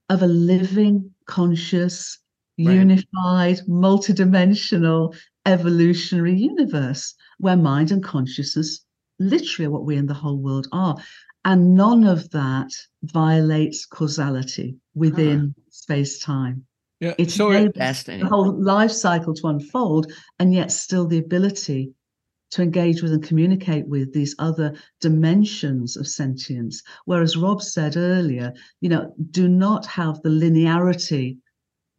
[0.08, 2.18] of a living, conscious,
[2.58, 2.74] right.
[2.74, 5.16] unified, multidimensional,
[5.46, 8.84] evolutionary universe where mind and consciousness
[9.18, 10.96] literally are what we in the whole world are.
[11.44, 12.70] And none of that
[13.02, 15.60] violates causality within ah.
[15.60, 15.70] huh.
[15.70, 16.64] space time.
[17.00, 21.92] Yeah, it's so it, the whole life cycle to unfold, and yet still the ability
[22.52, 26.82] to engage with and communicate with these other dimensions of sentience.
[27.04, 31.38] Whereas Rob said earlier, you know, do not have the linearity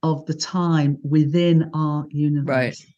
[0.01, 2.47] of the time within our universe.
[2.47, 2.94] Right.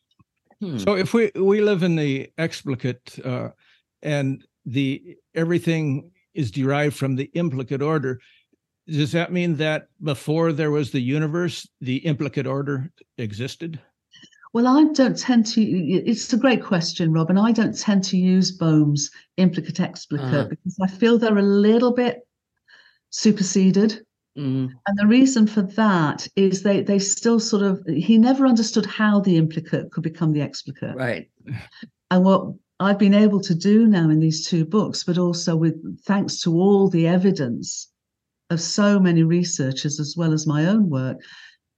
[0.62, 0.78] Hmm.
[0.78, 3.50] So if we we live in the explicate uh,
[4.02, 8.20] and the everything is derived from the implicate order,
[8.88, 13.80] does that mean that before there was the universe, the implicate order existed?
[14.54, 15.62] Well, I don't tend to.
[15.62, 20.48] It's a great question, Rob, and I don't tend to use Bohm's implicate explicate uh-huh.
[20.50, 22.22] because I feel they're a little bit
[23.10, 24.04] superseded.
[24.38, 24.70] Mm.
[24.88, 29.20] And the reason for that is they they still sort of he never understood how
[29.20, 30.96] the implicate could become the explicate.
[30.96, 31.30] Right.
[32.12, 35.76] And what I've been able to do now in these two books, but also with
[36.06, 37.90] thanks to all the evidence
[38.52, 41.18] of so many researchers as well as my own work,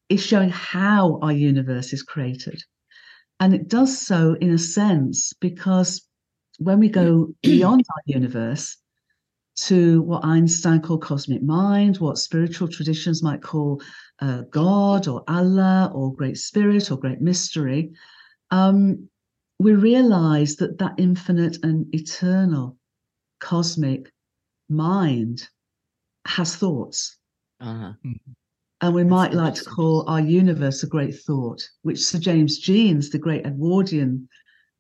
[0.10, 2.62] is showing how our universe is created.
[3.40, 6.06] And it does so in a sense because
[6.58, 8.76] when we go beyond our universe
[9.68, 13.82] to what Einstein called cosmic mind, what spiritual traditions might call
[14.22, 17.92] uh, God or Allah or Great Spirit or Great Mystery,
[18.52, 19.10] um,
[19.60, 22.78] we realize that that infinite and eternal
[23.40, 24.12] cosmic
[24.70, 25.48] mind
[26.26, 27.18] has thoughts.
[27.60, 27.94] Uh-huh.
[28.82, 33.10] And we might like to call our universe a great thought, which Sir James Jeans,
[33.10, 34.30] the great Edwardian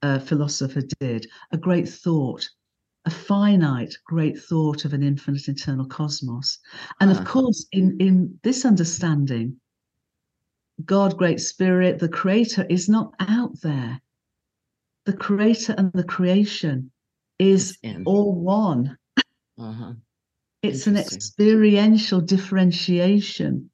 [0.01, 1.27] uh, philosopher, did.
[1.51, 2.47] A great thought,
[3.05, 6.59] a finite great thought of an infinite internal cosmos.
[6.99, 7.23] And of ah.
[7.23, 9.59] course, in, in this understanding,
[10.85, 14.01] God, Great Spirit, the Creator is not out there.
[15.05, 16.91] The Creator and the creation
[17.37, 18.97] is all one.
[19.57, 19.93] Uh-huh.
[20.61, 23.69] It's an experiential differentiation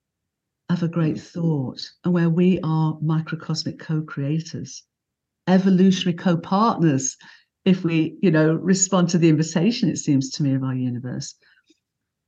[0.70, 4.84] of a great thought and where we are microcosmic co-creators
[5.48, 7.18] evolutionary co-partners
[7.66, 11.36] if we you know respond to the invitation it seems to me of our universe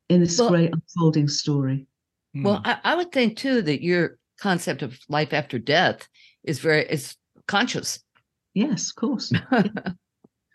[0.10, 1.86] in this well, great unfolding story
[2.34, 2.44] hmm.
[2.44, 6.08] well I, I, would think too that your concept of life after death
[6.44, 7.16] is very is
[7.48, 8.00] conscious
[8.54, 9.32] yes of course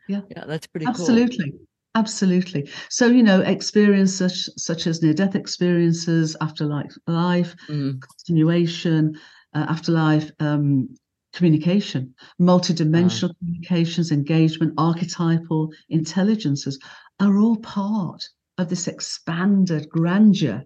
[0.08, 1.60] yeah yeah, that's pretty absolutely cool.
[1.94, 2.62] Absolutely.
[2.62, 2.70] Absolutely.
[2.88, 8.00] So, you know, experiences such, such as near death experiences, afterlife life, mm.
[8.00, 9.14] continuation,
[9.54, 10.88] uh, afterlife um,
[11.32, 13.34] communication, multidimensional uh.
[13.38, 16.78] communications, engagement, archetypal intelligences
[17.20, 18.22] are all part
[18.58, 20.64] of this expanded grandeur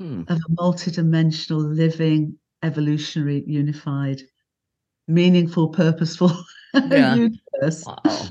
[0.00, 0.28] mm.
[0.30, 4.22] of a multidimensional living evolutionary, unified,
[5.08, 6.32] meaningful, purposeful
[6.74, 7.14] yeah.
[7.14, 7.84] universe.
[7.84, 8.28] Wow.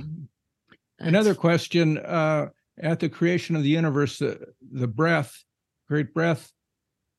[0.99, 2.49] Another question uh,
[2.79, 4.39] at the creation of the universe, the,
[4.71, 5.43] the breath,
[5.89, 6.51] great breath,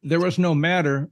[0.02, 1.10] there was no matter.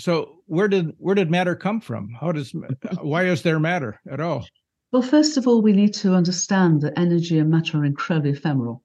[0.00, 2.10] So where did where did matter come from?
[2.20, 2.54] How does
[3.00, 4.46] why is there matter at all?
[4.92, 8.82] Well, first of all, we need to understand that energy and matter are incredibly ephemeral.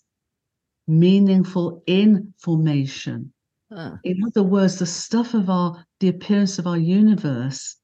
[0.87, 3.33] meaningful information.
[4.03, 7.77] In other words, the stuff of our, the appearance of our universe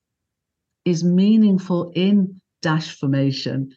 [0.85, 3.75] is meaningful in dash formation,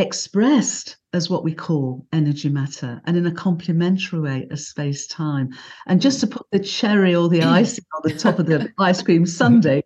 [0.00, 5.50] expressed as what we call energy matter and in a complementary way as space time.
[5.86, 7.46] And just to put the cherry or the mm.
[7.46, 9.82] icing on the top of the ice cream sundae,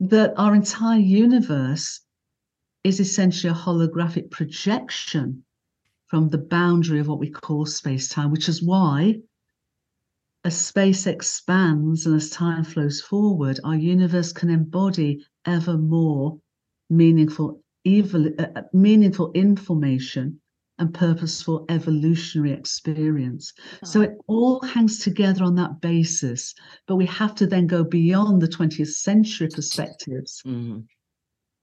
[0.00, 2.00] that our entire universe
[2.84, 5.44] is essentially a holographic projection
[6.06, 9.16] from the boundary of what we call space time, which is why
[10.44, 16.38] as space expands and as time flows forward, our universe can embody ever more
[16.88, 20.40] meaningful, evol- uh, uh, meaningful information
[20.78, 23.52] and purposeful evolutionary experience.
[23.82, 23.86] Oh.
[23.86, 26.54] So it all hangs together on that basis.
[26.86, 30.42] But we have to then go beyond the 20th century perspectives.
[30.46, 30.80] Mm-hmm.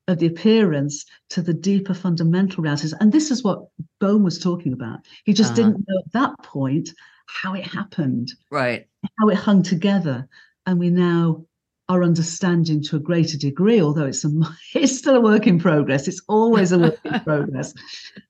[0.07, 2.93] Of the appearance to the deeper fundamental realities.
[2.99, 3.66] And this is what
[3.99, 4.99] Bohm was talking about.
[5.24, 5.55] He just uh-huh.
[5.72, 6.91] didn't know at that point
[7.28, 8.86] how it happened, right?
[9.20, 10.28] How it hung together,
[10.66, 11.45] and we now
[11.88, 14.30] are understanding to a greater degree, although it's a
[14.76, 16.08] it's still a work in progress.
[16.08, 17.74] It's always a work in progress.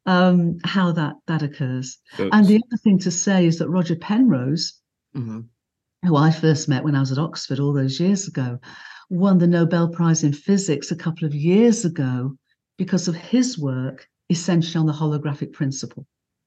[0.06, 1.97] Um, how that that occurs.
[2.18, 2.30] That's...
[2.34, 4.80] And the other thing to say is that Roger Penrose,
[5.16, 5.41] mm-hmm.
[6.06, 8.60] who I first met when I was at Oxford all those years ago,
[9.10, 12.38] won the Nobel Prize in Physics a couple of years ago
[12.78, 16.06] because of his work essentially on the holographic principle.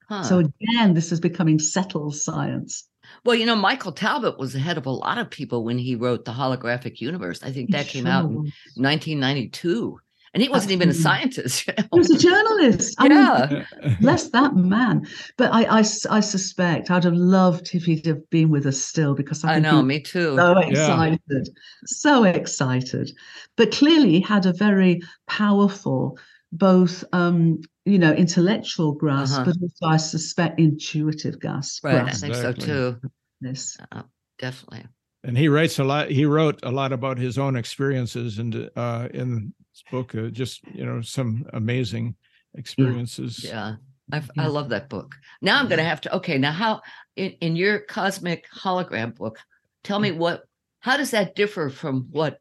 [0.09, 0.23] Huh.
[0.23, 2.87] So again, this is becoming settled science.
[3.25, 6.25] Well, you know, Michael Talbot was ahead of a lot of people when he wrote
[6.25, 7.43] The Holographic Universe.
[7.43, 9.99] I think that came out in 1992.
[10.33, 11.67] And he wasn't even a scientist.
[11.67, 11.83] You know?
[11.91, 12.95] He was a journalist.
[13.01, 13.65] yeah.
[13.81, 15.07] mean, bless that man.
[15.37, 19.15] But I, I, I, suspect I'd have loved if he'd have been with us still
[19.15, 20.35] because I, I know, me too.
[20.35, 21.19] So excited.
[21.27, 21.43] Yeah.
[21.85, 23.11] So excited.
[23.55, 26.19] But clearly he had a very powerful
[26.51, 29.45] both um, you know intellectual grasp, uh-huh.
[29.45, 31.83] but also I suspect intuitive grasp.
[31.83, 32.23] Right, grasp.
[32.23, 33.01] I think so too.
[33.41, 34.03] Yes, uh,
[34.37, 34.85] definitely.
[35.23, 36.09] And he writes a lot.
[36.11, 40.63] He wrote a lot about his own experiences, and uh, in this book, uh, just
[40.73, 42.15] you know, some amazing
[42.55, 43.43] experiences.
[43.43, 43.75] Yeah,
[44.13, 44.21] yeah.
[44.37, 45.15] i love that book.
[45.41, 46.15] Now I'm going to have to.
[46.17, 46.81] Okay, now how
[47.15, 49.39] in, in your cosmic hologram book,
[49.83, 50.43] tell me what.
[50.81, 52.39] How does that differ from what?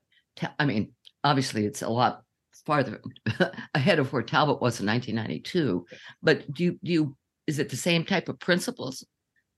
[0.60, 0.92] I mean,
[1.24, 2.22] obviously, it's a lot
[2.66, 3.00] farther
[3.74, 5.86] ahead of where Talbot was in 1992.
[6.22, 9.04] But do you, do you is it the same type of principles?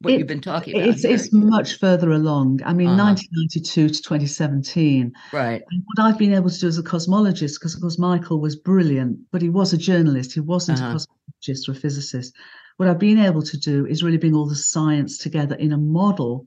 [0.00, 0.88] What it, you've been talking about?
[0.88, 2.60] It's, it's much further along.
[2.64, 3.10] I mean, uh-huh.
[3.10, 5.12] 1992 to 2017.
[5.32, 5.62] Right.
[5.70, 8.56] And what I've been able to do as a cosmologist, because of course Michael was
[8.56, 10.32] brilliant, but he was a journalist.
[10.32, 10.92] He wasn't uh-huh.
[10.92, 12.34] a cosmologist or a physicist.
[12.78, 15.78] What I've been able to do is really bring all the science together in a
[15.78, 16.46] model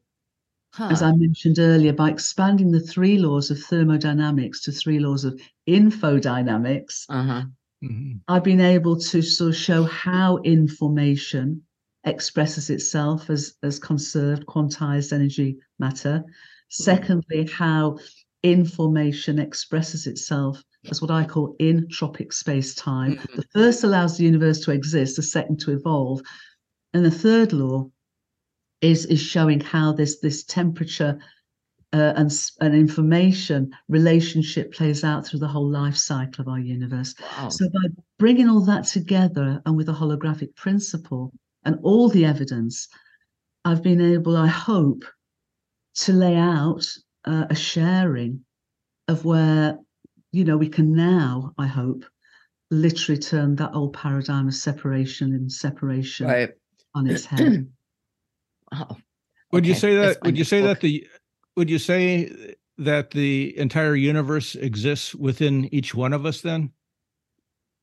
[0.74, 0.89] Huh.
[0.89, 5.39] as I mentioned earlier, by expanding the three laws of thermodynamics to three laws of
[5.69, 7.43] infodynamics, uh-huh.
[7.84, 8.13] mm-hmm.
[8.28, 11.61] I've been able to sort of show how information
[12.05, 16.24] expresses itself as, as conserved, quantized energy matter.
[16.69, 17.99] Secondly, how
[18.41, 23.17] information expresses itself as what I call entropic space time.
[23.17, 23.36] Mm-hmm.
[23.36, 26.21] The first allows the universe to exist, the second to evolve.
[26.95, 27.89] And the third law
[28.84, 31.17] is is showing how this this temperature
[31.93, 37.15] uh, and and information relationship plays out through the whole life cycle of our universe.
[37.38, 37.49] Wow.
[37.49, 41.31] So by bringing all that together and with a holographic principle
[41.63, 42.89] and all the evidence,
[43.63, 45.05] I've been able, I hope,
[45.95, 46.86] to lay out
[47.25, 48.41] uh, a sharing
[49.07, 49.77] of where
[50.34, 52.03] you know we can now, I hope,
[52.69, 56.49] literally turn that old paradigm of separation and separation right.
[56.95, 57.69] on its head.
[58.74, 58.97] Oh,
[59.51, 60.17] would you say that?
[60.24, 60.80] Would you say book.
[60.80, 61.07] that the?
[61.55, 66.41] Would you say that the entire universe exists within each one of us?
[66.41, 66.71] Then.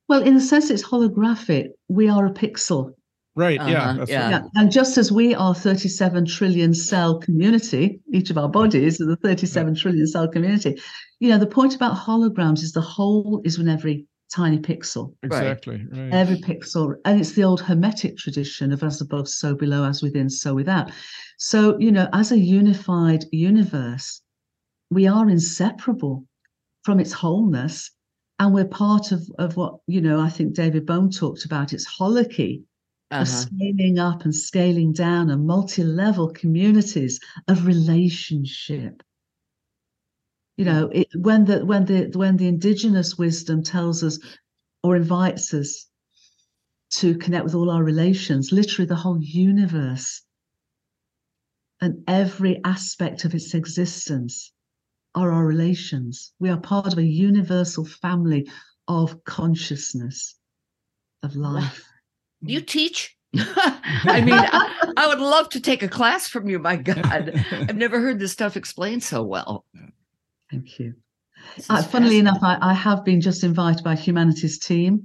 [0.09, 1.68] Well, in a sense, it's holographic.
[1.88, 2.95] We are a pixel.
[3.36, 3.61] Right.
[3.61, 4.30] Uh-huh, yeah, yeah.
[4.30, 4.43] yeah.
[4.57, 9.16] And just as we are 37 trillion cell community, each of our bodies is a
[9.16, 9.80] 37 yeah.
[9.80, 10.80] trillion cell community.
[11.20, 15.14] You know, the point about holograms is the whole is in every tiny pixel.
[15.22, 15.85] Exactly.
[15.91, 16.12] Right.
[16.12, 16.95] Every pixel.
[17.05, 20.91] And it's the old hermetic tradition of as above, so below, as within, so without.
[21.39, 24.22] So, you know, as a unified universe,
[24.91, 26.24] we are inseparable
[26.85, 27.91] from its wholeness.
[28.39, 31.87] And we're part of, of what, you know, I think David Bohm talked about, its
[31.87, 32.62] holarchy,
[33.11, 33.22] uh-huh.
[33.22, 39.03] of scaling up and scaling down and multi-level communities of relationship
[40.61, 44.18] you know it, when the when the when the indigenous wisdom tells us
[44.82, 45.86] or invites us
[46.90, 50.22] to connect with all our relations literally the whole universe
[51.80, 54.52] and every aspect of its existence
[55.14, 58.46] are our relations we are part of a universal family
[58.86, 60.36] of consciousness
[61.22, 61.90] of life
[62.42, 62.66] you mm.
[62.66, 63.16] teach?
[63.36, 66.58] I mean, I, I, would love to take a class from you.
[66.58, 69.64] My God, I've never heard this stuff explained so well.
[70.51, 70.94] Thank you.
[71.68, 75.05] Uh, funnily enough, I, I, have been just invited by Humanity's team.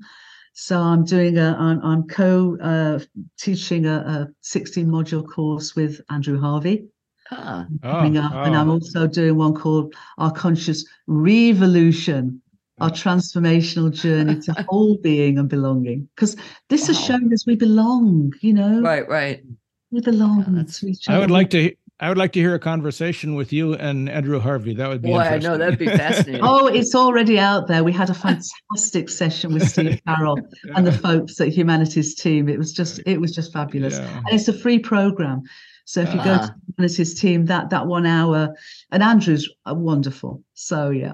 [0.54, 3.00] So I'm doing a, I'm, I'm co uh,
[3.38, 6.88] teaching a, a 16 module course with Andrew Harvey.
[7.32, 7.66] Ah.
[7.82, 8.44] Coming up, oh.
[8.44, 12.42] and I'm also doing one called Our Conscious Revolution,
[12.80, 16.08] our transformational journey to whole being and belonging.
[16.16, 16.36] Because
[16.70, 16.88] this wow.
[16.88, 18.82] has shown us we belong, you know.
[18.82, 19.44] Right, right.
[19.92, 21.18] We belong yeah, to each other.
[21.18, 24.40] I would like to I would like to hear a conversation with you and Andrew
[24.40, 24.74] Harvey.
[24.74, 26.42] That would be Boy, I know that'd be fascinating.
[26.44, 27.86] oh, it's already out there.
[27.86, 30.74] We had a fantastic session with Steve Farrell yeah.
[30.76, 32.50] and the folks at Humanity's team.
[32.50, 33.98] It was just it was just fabulous.
[33.98, 34.18] Yeah.
[34.18, 35.44] And it's a free program.
[35.86, 36.56] So if you go to ah.
[36.78, 38.54] Humanity's team, that that one hour,
[38.92, 40.44] and Andrew's wonderful.
[40.54, 41.14] So yeah.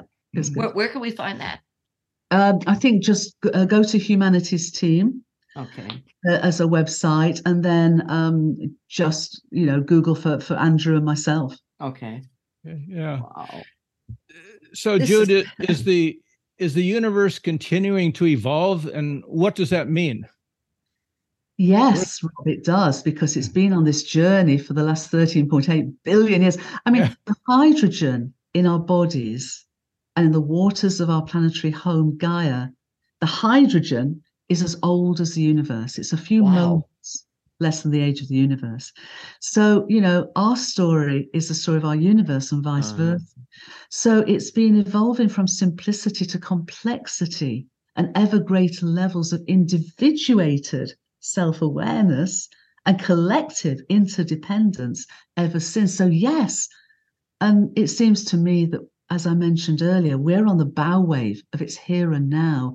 [0.53, 1.59] Where, where, can we find that?
[2.31, 5.23] Um, I think just uh, go to Humanity's Team.
[5.57, 6.03] Okay.
[6.27, 11.05] Uh, as a website, and then um, just you know Google for for Andrew and
[11.05, 11.57] myself.
[11.81, 12.23] Okay.
[12.63, 13.19] Yeah.
[13.19, 13.61] Wow.
[14.73, 15.45] So, this Jude, is...
[15.69, 16.19] is the
[16.57, 20.27] is the universe continuing to evolve, and what does that mean?
[21.57, 26.41] Yes, Rob, it does because it's been on this journey for the last 13.8 billion
[26.41, 26.57] years.
[26.85, 27.13] I mean, yeah.
[27.25, 29.65] the hydrogen in our bodies
[30.15, 32.67] and in the waters of our planetary home, Gaia,
[33.19, 35.97] the hydrogen is as old as the universe.
[35.97, 36.51] It's a few wow.
[36.51, 37.25] moments
[37.61, 38.91] less than the age of the universe.
[39.39, 43.39] So, you know, our story is the story of our universe and vice oh, versa.
[43.89, 51.61] So it's been evolving from simplicity to complexity and ever greater levels of individuated self
[51.61, 52.49] awareness
[52.85, 55.05] and collective interdependence
[55.37, 55.95] ever since.
[55.95, 56.67] So, yes.
[57.39, 58.81] And it seems to me that
[59.11, 62.73] as I mentioned earlier, we're on the bow wave of its here and now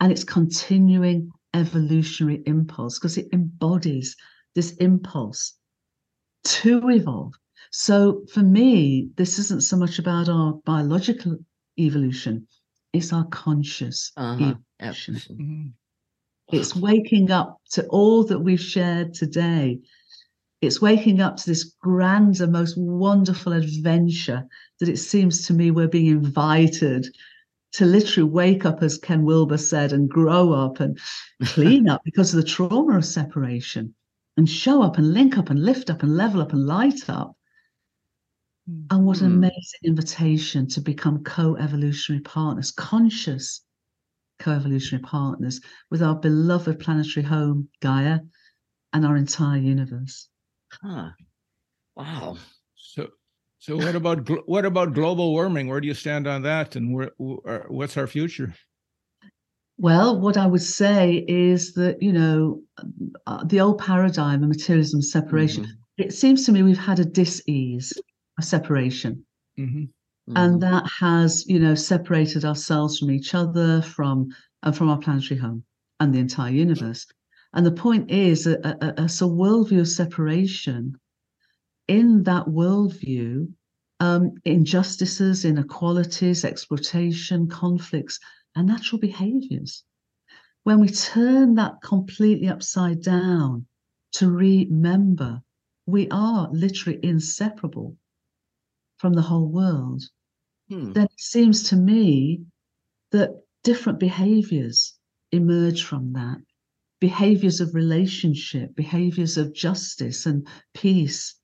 [0.00, 4.16] and its continuing evolutionary impulse because it embodies
[4.54, 5.54] this impulse
[6.44, 7.34] to evolve.
[7.70, 11.38] So for me, this isn't so much about our biological
[11.78, 12.46] evolution,
[12.92, 14.54] it's our conscious uh-huh.
[14.80, 15.14] evolution.
[15.16, 16.56] Mm-hmm.
[16.56, 19.80] It's waking up to all that we've shared today
[20.60, 24.44] it's waking up to this grander, most wonderful adventure
[24.80, 27.06] that it seems to me we're being invited
[27.72, 30.98] to literally wake up, as Ken Wilber said, and grow up and
[31.44, 33.94] clean up because of the trauma of separation
[34.36, 37.36] and show up and link up and lift up and level up and light up.
[38.90, 39.38] And what an hmm.
[39.38, 43.64] amazing invitation to become co evolutionary partners, conscious
[44.38, 45.60] co evolutionary partners
[45.90, 48.20] with our beloved planetary home, Gaia,
[48.92, 50.28] and our entire universe.
[50.70, 51.10] Huh.
[51.96, 52.36] Wow.
[52.76, 53.08] So,
[53.58, 55.66] so what about what about global warming?
[55.68, 57.10] Where do you stand on that, and where,
[57.68, 58.54] what's our future?
[59.78, 62.62] Well, what I would say is that you know
[63.26, 65.64] uh, the old paradigm of materialism separation.
[65.64, 66.02] Mm-hmm.
[66.04, 67.92] It seems to me we've had a dis-ease
[68.38, 69.24] of separation,
[69.58, 69.80] mm-hmm.
[69.80, 70.36] Mm-hmm.
[70.36, 74.28] and that has you know separated ourselves from each other, from
[74.62, 75.64] and from our planetary home
[75.98, 77.06] and the entire universe.
[77.54, 80.94] And the point is, a, a, a, a worldview of separation,
[81.88, 83.52] in that worldview,
[84.00, 88.20] um, injustices, inequalities, exploitation, conflicts,
[88.54, 89.84] and natural behaviors.
[90.64, 93.66] When we turn that completely upside down
[94.12, 95.42] to remember
[95.86, 97.96] we are literally inseparable
[98.98, 100.02] from the whole world,
[100.68, 100.92] hmm.
[100.92, 102.42] then it seems to me
[103.10, 103.30] that
[103.64, 104.94] different behaviors
[105.32, 106.38] emerge from that
[107.00, 111.37] behaviors of relationship, behaviors of justice and peace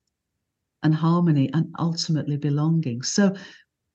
[0.83, 3.01] and harmony, and ultimately belonging.
[3.01, 3.35] So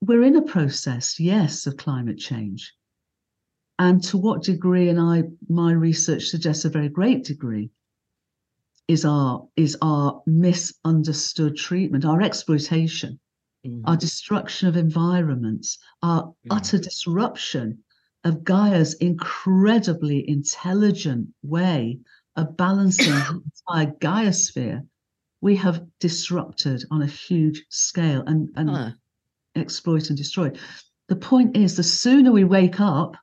[0.01, 2.73] we're in a process, yes, of climate change.
[3.79, 7.71] And to what degree, and I my research suggests a very great degree,
[8.87, 13.19] is our is our misunderstood treatment, our exploitation,
[13.65, 13.81] mm-hmm.
[13.85, 16.51] our destruction of environments, our mm-hmm.
[16.51, 17.79] utter disruption
[18.23, 21.99] of Gaia's incredibly intelligent way
[22.35, 24.33] of balancing the entire Gaia
[25.41, 28.91] we have disrupted on a huge scale and, and huh.
[29.55, 30.51] exploit and destroy.
[31.07, 33.17] The point is, the sooner we wake up,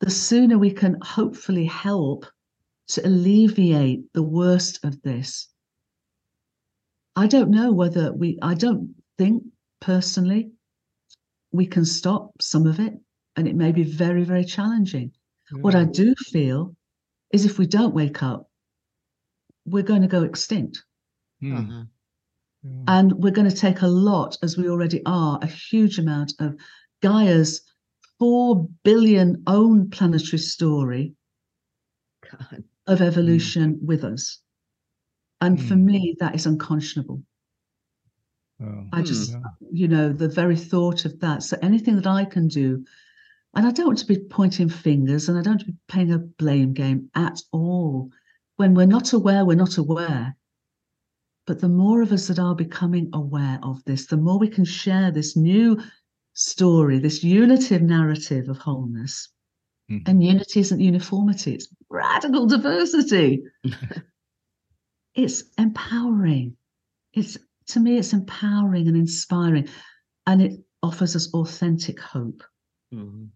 [0.00, 2.26] the sooner we can hopefully help
[2.88, 5.48] to alleviate the worst of this.
[7.16, 9.42] I don't know whether we, I don't think
[9.80, 10.52] personally
[11.50, 12.92] we can stop some of it,
[13.36, 15.12] and it may be very, very challenging.
[15.50, 15.92] What I hmm.
[15.92, 16.76] do feel
[17.32, 18.47] is if we don't wake up,
[19.70, 20.84] we're going to go extinct.
[21.42, 21.88] Mm.
[22.86, 26.56] And we're going to take a lot, as we already are, a huge amount of
[27.02, 27.62] Gaia's
[28.18, 31.14] 4 billion own planetary story
[32.30, 32.64] God.
[32.86, 33.82] of evolution mm.
[33.82, 34.40] with us.
[35.40, 35.68] And mm.
[35.68, 37.22] for me, that is unconscionable.
[38.60, 39.38] Oh, I just, yeah.
[39.70, 41.44] you know, the very thought of that.
[41.44, 42.84] So anything that I can do,
[43.54, 46.12] and I don't want to be pointing fingers and I don't want to be playing
[46.12, 48.10] a blame game at all.
[48.58, 50.36] When we're not aware, we're not aware.
[51.46, 54.64] But the more of us that are becoming aware of this, the more we can
[54.64, 55.80] share this new
[56.34, 59.28] story, this unitive narrative of wholeness.
[59.88, 60.10] Mm-hmm.
[60.10, 63.44] And unity isn't uniformity, it's radical diversity.
[65.14, 66.56] it's empowering.
[67.12, 67.38] It's
[67.68, 69.68] to me, it's empowering and inspiring.
[70.26, 72.42] And it offers us authentic hope.
[72.92, 73.26] Mm-hmm.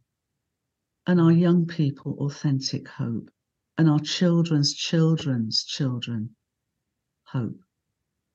[1.07, 3.31] And our young people authentic hope.
[3.83, 6.31] And our children's children's children
[7.25, 7.59] hope.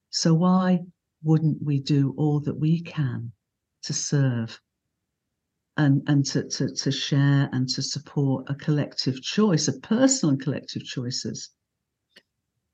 [0.10, 0.80] So why
[1.24, 3.32] wouldn't we do all that we can
[3.84, 4.60] to serve
[5.78, 10.43] and, and to, to, to share and to support a collective choice, a personal and
[10.43, 11.52] collective choices.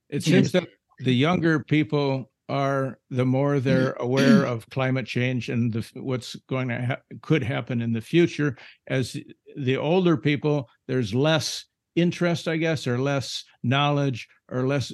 [0.09, 0.67] It seems that
[0.97, 6.69] the younger people are, the more they're aware of climate change and the, what's going
[6.69, 8.57] to ha- could happen in the future.
[8.87, 9.15] As
[9.55, 11.65] the older people, there's less
[11.95, 14.91] interest, I guess, or less knowledge, or less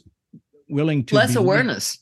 [0.70, 2.00] willing to less awareness.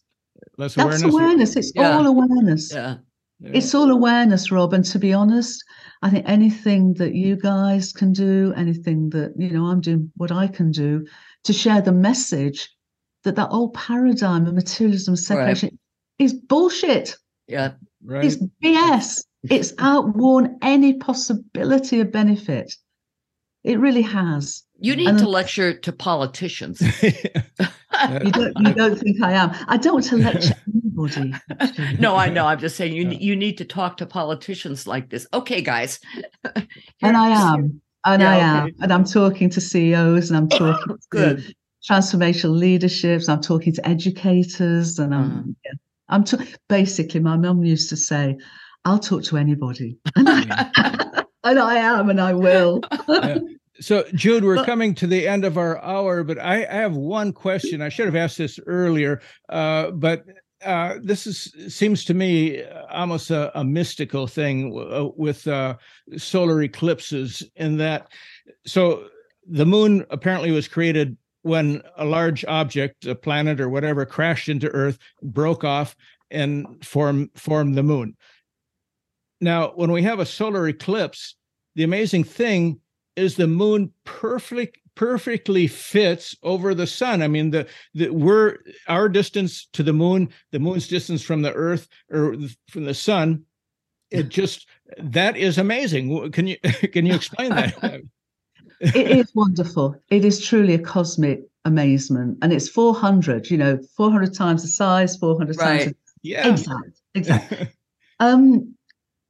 [0.57, 1.13] Less That's awareness.
[1.13, 1.55] awareness.
[1.55, 1.97] It's yeah.
[1.97, 2.73] all awareness.
[2.73, 2.95] Yeah.
[3.39, 3.51] yeah.
[3.53, 4.73] It's all awareness, Rob.
[4.73, 5.63] And to be honest,
[6.01, 10.31] I think anything that you guys can do, anything that, you know, I'm doing what
[10.31, 11.05] I can do
[11.43, 12.69] to share the message
[13.23, 16.25] that that old paradigm of materialism separation right.
[16.25, 17.15] is bullshit.
[17.47, 17.73] Yeah.
[18.03, 18.25] Right.
[18.25, 19.23] It's BS.
[19.43, 22.73] it's outworn any possibility of benefit.
[23.63, 24.63] It really has.
[24.79, 26.81] You need and to lecture to politicians.
[27.03, 29.55] you, don't, you don't think I am.
[29.67, 31.33] I don't want to lecture anybody.
[31.99, 32.45] no, I know.
[32.45, 35.27] I'm just saying you you need to talk to politicians like this.
[35.33, 35.99] Okay, guys.
[37.01, 37.81] and I am.
[38.05, 38.63] And yeah, I am.
[38.65, 38.75] Okay.
[38.81, 41.43] And I'm talking to CEOs and I'm talking Good.
[41.43, 41.53] to
[41.89, 43.27] transformational leaderships.
[43.27, 45.43] I'm talking to educators and I'm uh-huh.
[45.65, 45.71] yeah,
[46.09, 46.37] I'm t-
[46.69, 48.37] basically my mum used to say,
[48.85, 49.97] I'll talk to anybody.
[50.15, 50.29] and
[51.43, 52.81] I am and I will.
[53.09, 53.39] Yeah.
[53.79, 57.31] So, Jude, we're coming to the end of our hour, but I, I have one
[57.31, 57.81] question.
[57.81, 60.25] I should have asked this earlier, uh, but
[60.65, 65.77] uh, this is seems to me almost a, a mystical thing w- uh, with uh,
[66.17, 67.43] solar eclipses.
[67.55, 68.07] In that,
[68.65, 69.07] so
[69.47, 74.69] the moon apparently was created when a large object, a planet or whatever, crashed into
[74.69, 75.95] Earth, broke off,
[76.31, 78.17] and formed formed the moon.
[79.39, 81.35] Now, when we have a solar eclipse,
[81.75, 82.81] the amazing thing
[83.17, 87.21] is the moon perfectly perfectly fits over the sun.
[87.21, 88.57] I mean, the the we're
[88.87, 92.35] our distance to the moon, the moon's distance from the Earth or
[92.69, 93.43] from the sun.
[94.09, 96.31] It just that is amazing.
[96.31, 96.57] Can you
[96.93, 97.75] can you explain that?
[98.79, 99.95] it is wonderful.
[100.09, 103.49] It is truly a cosmic amazement, and it's four hundred.
[103.49, 105.79] You know, four hundred times the size, four hundred right.
[105.79, 105.91] times.
[105.91, 107.75] The, yeah, exact, exact.
[108.19, 108.75] um,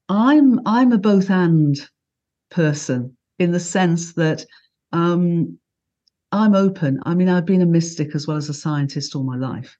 [0.09, 1.75] I'm I'm a both and
[2.49, 4.45] person in the sense that
[4.91, 5.57] um,
[6.31, 6.99] I'm open.
[7.05, 9.77] I mean, I've been a mystic as well as a scientist all my life.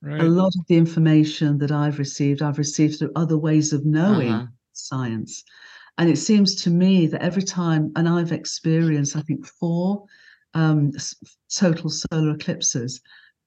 [0.00, 0.20] Right.
[0.20, 4.32] A lot of the information that I've received, I've received through other ways of knowing
[4.32, 4.46] uh-huh.
[4.72, 5.44] science.
[5.98, 10.04] And it seems to me that every time, and I've experienced, I think, four
[10.54, 10.92] um,
[11.54, 13.00] total solar eclipses,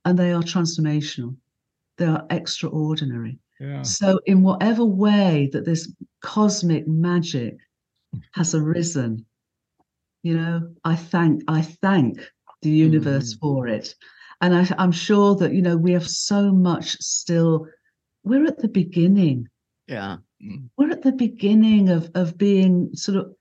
[0.05, 1.35] and they are transformational,
[1.97, 3.39] they are extraordinary.
[3.59, 3.81] Yeah.
[3.81, 5.91] So, in whatever way that this
[6.21, 7.57] cosmic magic
[8.33, 9.25] has arisen,
[10.25, 12.19] you know i thank i thank
[12.63, 13.39] the universe mm.
[13.39, 13.93] for it
[14.41, 17.67] and I, i'm sure that you know we have so much still
[18.23, 19.47] we're at the beginning
[19.87, 20.17] yeah
[20.77, 23.33] we're at the beginning of of being sort of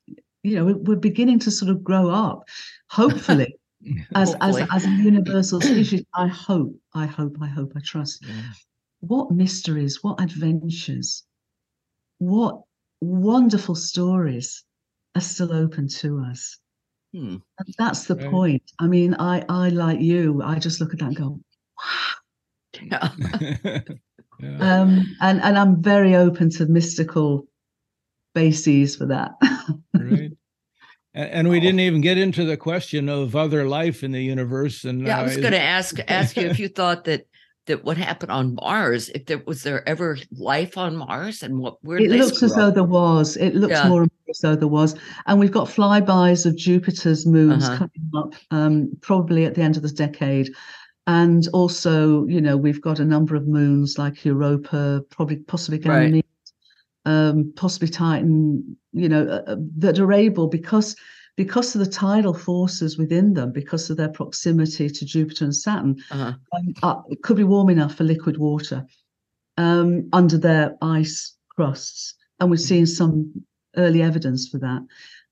[0.43, 2.45] you know we're beginning to sort of grow up
[2.91, 3.57] hopefully
[4.15, 6.05] as, as, as a universal species.
[6.15, 8.25] I hope, I hope, I hope, I trust.
[8.27, 8.35] Yeah.
[9.01, 11.25] What mysteries, what adventures,
[12.19, 12.63] what
[13.03, 14.65] wonderful stories
[15.15, 16.59] are still open to us.
[17.15, 17.37] Hmm.
[17.59, 18.31] And that's the right.
[18.31, 18.73] point.
[18.81, 21.41] I mean, I, I like you, I just look at that and go,
[21.79, 22.81] wow.
[22.83, 23.09] Yeah.
[24.41, 24.81] yeah.
[24.81, 27.47] Um, and, and I'm very open to mystical
[28.35, 29.31] bases for that.
[29.95, 30.33] right.
[31.15, 34.83] And, we didn't even get into the question of other life in the universe.
[34.83, 37.27] And yeah, I was uh, going to ask ask you if you thought that
[37.67, 41.83] that what happened on Mars, if there was there ever life on Mars, and what
[41.83, 43.37] where it looks as though there was.
[43.37, 43.89] It looks yeah.
[43.89, 44.95] more and more as though there was,
[45.27, 47.77] and we've got flybys of Jupiter's moons uh-huh.
[47.79, 50.51] coming up, um, probably at the end of the decade.
[51.07, 56.25] And also, you know, we've got a number of moons like Europa, probably possibly Ganymede,
[57.05, 60.97] um, possibly Titan, you know, uh, uh, that are able because
[61.37, 65.97] because of the tidal forces within them, because of their proximity to Jupiter and Saturn,
[66.11, 66.35] uh-huh.
[66.57, 68.87] um, uh, it could be warm enough for liquid water
[69.57, 73.33] um, under their ice crusts, and we've seen some
[73.77, 74.83] early evidence for that.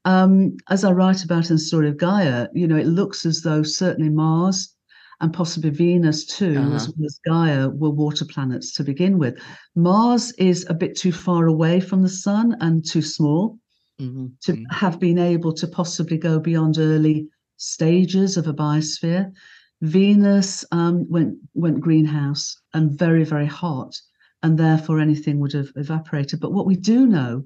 [0.05, 3.43] Um, as I write about in the story of Gaia, you know, it looks as
[3.43, 4.75] though certainly Mars
[5.21, 6.75] and possibly Venus too, uh-huh.
[6.75, 9.39] as well as Gaia, were water planets to begin with.
[9.77, 13.59] Mars is a bit too far away from the sun and too small
[14.01, 14.27] mm-hmm.
[14.43, 14.75] to mm-hmm.
[14.75, 19.33] have been able to possibly go beyond early stages of a biosphere.
[19.81, 24.01] Venus um, went went greenhouse and very very hot,
[24.43, 26.41] and therefore anything would have evaporated.
[26.41, 27.45] But what we do know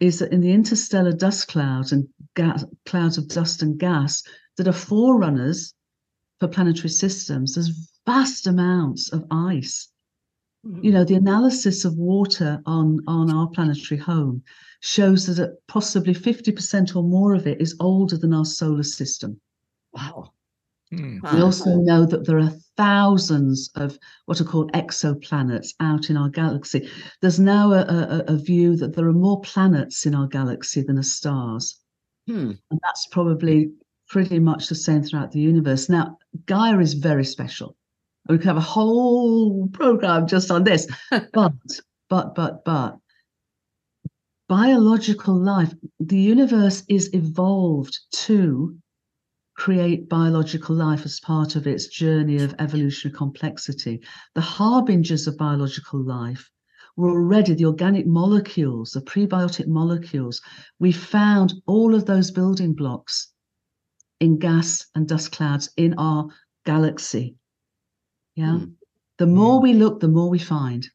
[0.00, 4.22] is that in the interstellar dust clouds and gas, clouds of dust and gas
[4.56, 5.74] that are forerunners
[6.38, 9.88] for planetary systems, there's vast amounts of ice.
[10.82, 14.42] You know, the analysis of water on, on our planetary home
[14.80, 19.40] shows that possibly 50% or more of it is older than our solar system.
[19.92, 20.32] Wow.
[20.90, 21.18] Hmm.
[21.32, 26.28] We also know that there are thousands of what are called exoplanets out in our
[26.28, 26.88] galaxy.
[27.20, 30.98] There's now a, a, a view that there are more planets in our galaxy than
[30.98, 31.80] are stars.
[32.26, 32.52] Hmm.
[32.70, 33.72] And that's probably
[34.08, 35.88] pretty much the same throughout the universe.
[35.88, 37.76] Now, Gaia is very special.
[38.28, 40.86] We could have a whole program just on this.
[41.32, 41.52] but,
[42.10, 42.98] but, but, but,
[44.48, 48.76] biological life, the universe is evolved to
[49.56, 54.00] create biological life as part of its journey of evolutionary complexity.
[54.34, 56.50] The harbingers of biological life
[56.96, 60.40] were already the organic molecules, the prebiotic molecules.
[60.78, 63.32] We found all of those building blocks
[64.20, 66.28] in gas and dust clouds in our
[66.64, 67.37] galaxy.
[68.38, 68.58] Yeah.
[68.60, 68.74] Mm.
[69.18, 69.62] The more mm.
[69.64, 70.88] we look, the more we find.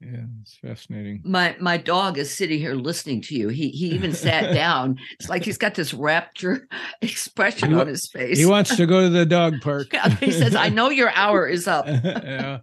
[0.00, 1.20] Yeah, it's fascinating.
[1.24, 3.48] My my dog is sitting here listening to you.
[3.48, 4.98] He he even sat down.
[5.20, 6.66] It's like he's got this rapture
[7.02, 8.38] expression on his face.
[8.38, 9.94] He wants to go to the dog park.
[10.20, 12.58] he says, "I know your hour is up." yeah.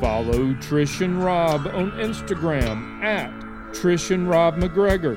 [0.00, 3.30] Follow Trish and Rob on Instagram at
[3.72, 5.16] Trish and Rob MacGregor.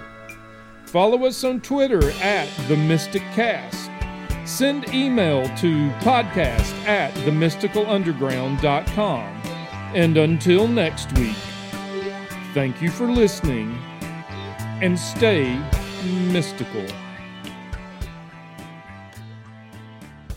[0.86, 3.90] Follow us on Twitter at The Mystic Cast.
[4.48, 9.35] Send email to podcast at themysticalunderground.com.
[9.94, 11.36] And until next week,
[12.54, 13.78] thank you for listening
[14.82, 15.62] and stay
[16.32, 16.86] mystical.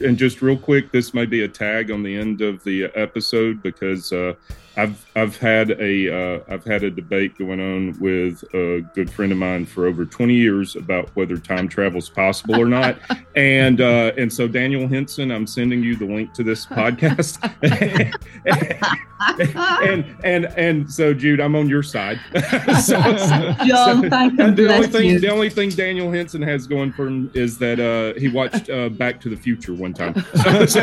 [0.00, 3.62] And just real quick, this may be a tag on the end of the episode
[3.62, 4.34] because uh,
[4.78, 9.32] I've I've had a uh, I've had a debate going on with a good friend
[9.32, 12.96] of mine for over 20 years about whether time travel is possible or not,
[13.36, 17.42] and uh, and so Daniel Henson, I'm sending you the link to this podcast,
[19.88, 22.20] and and and so Jude, I'm on your side.
[22.80, 23.00] so,
[23.66, 24.52] John, so, thank you.
[24.52, 25.18] The only thing you.
[25.18, 28.90] the only thing Daniel Henson has going for him is that uh, he watched uh,
[28.90, 30.14] Back to the Future one time.
[30.68, 30.80] So,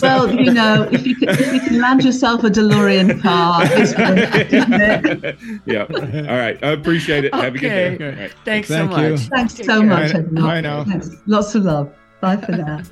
[0.00, 3.64] well, you know, if you can, if you can land yourself a DeLorean car.
[5.66, 5.86] yeah.
[6.30, 6.58] All right.
[6.62, 7.32] I appreciate it.
[7.32, 7.44] Okay.
[7.44, 8.30] Have a good day.
[8.44, 9.20] Thanks Thank so much.
[9.20, 10.12] Thanks so much.
[10.32, 10.84] Bye now.
[10.84, 11.10] Thanks.
[11.26, 11.92] Lots of love.
[12.20, 12.82] Bye for now.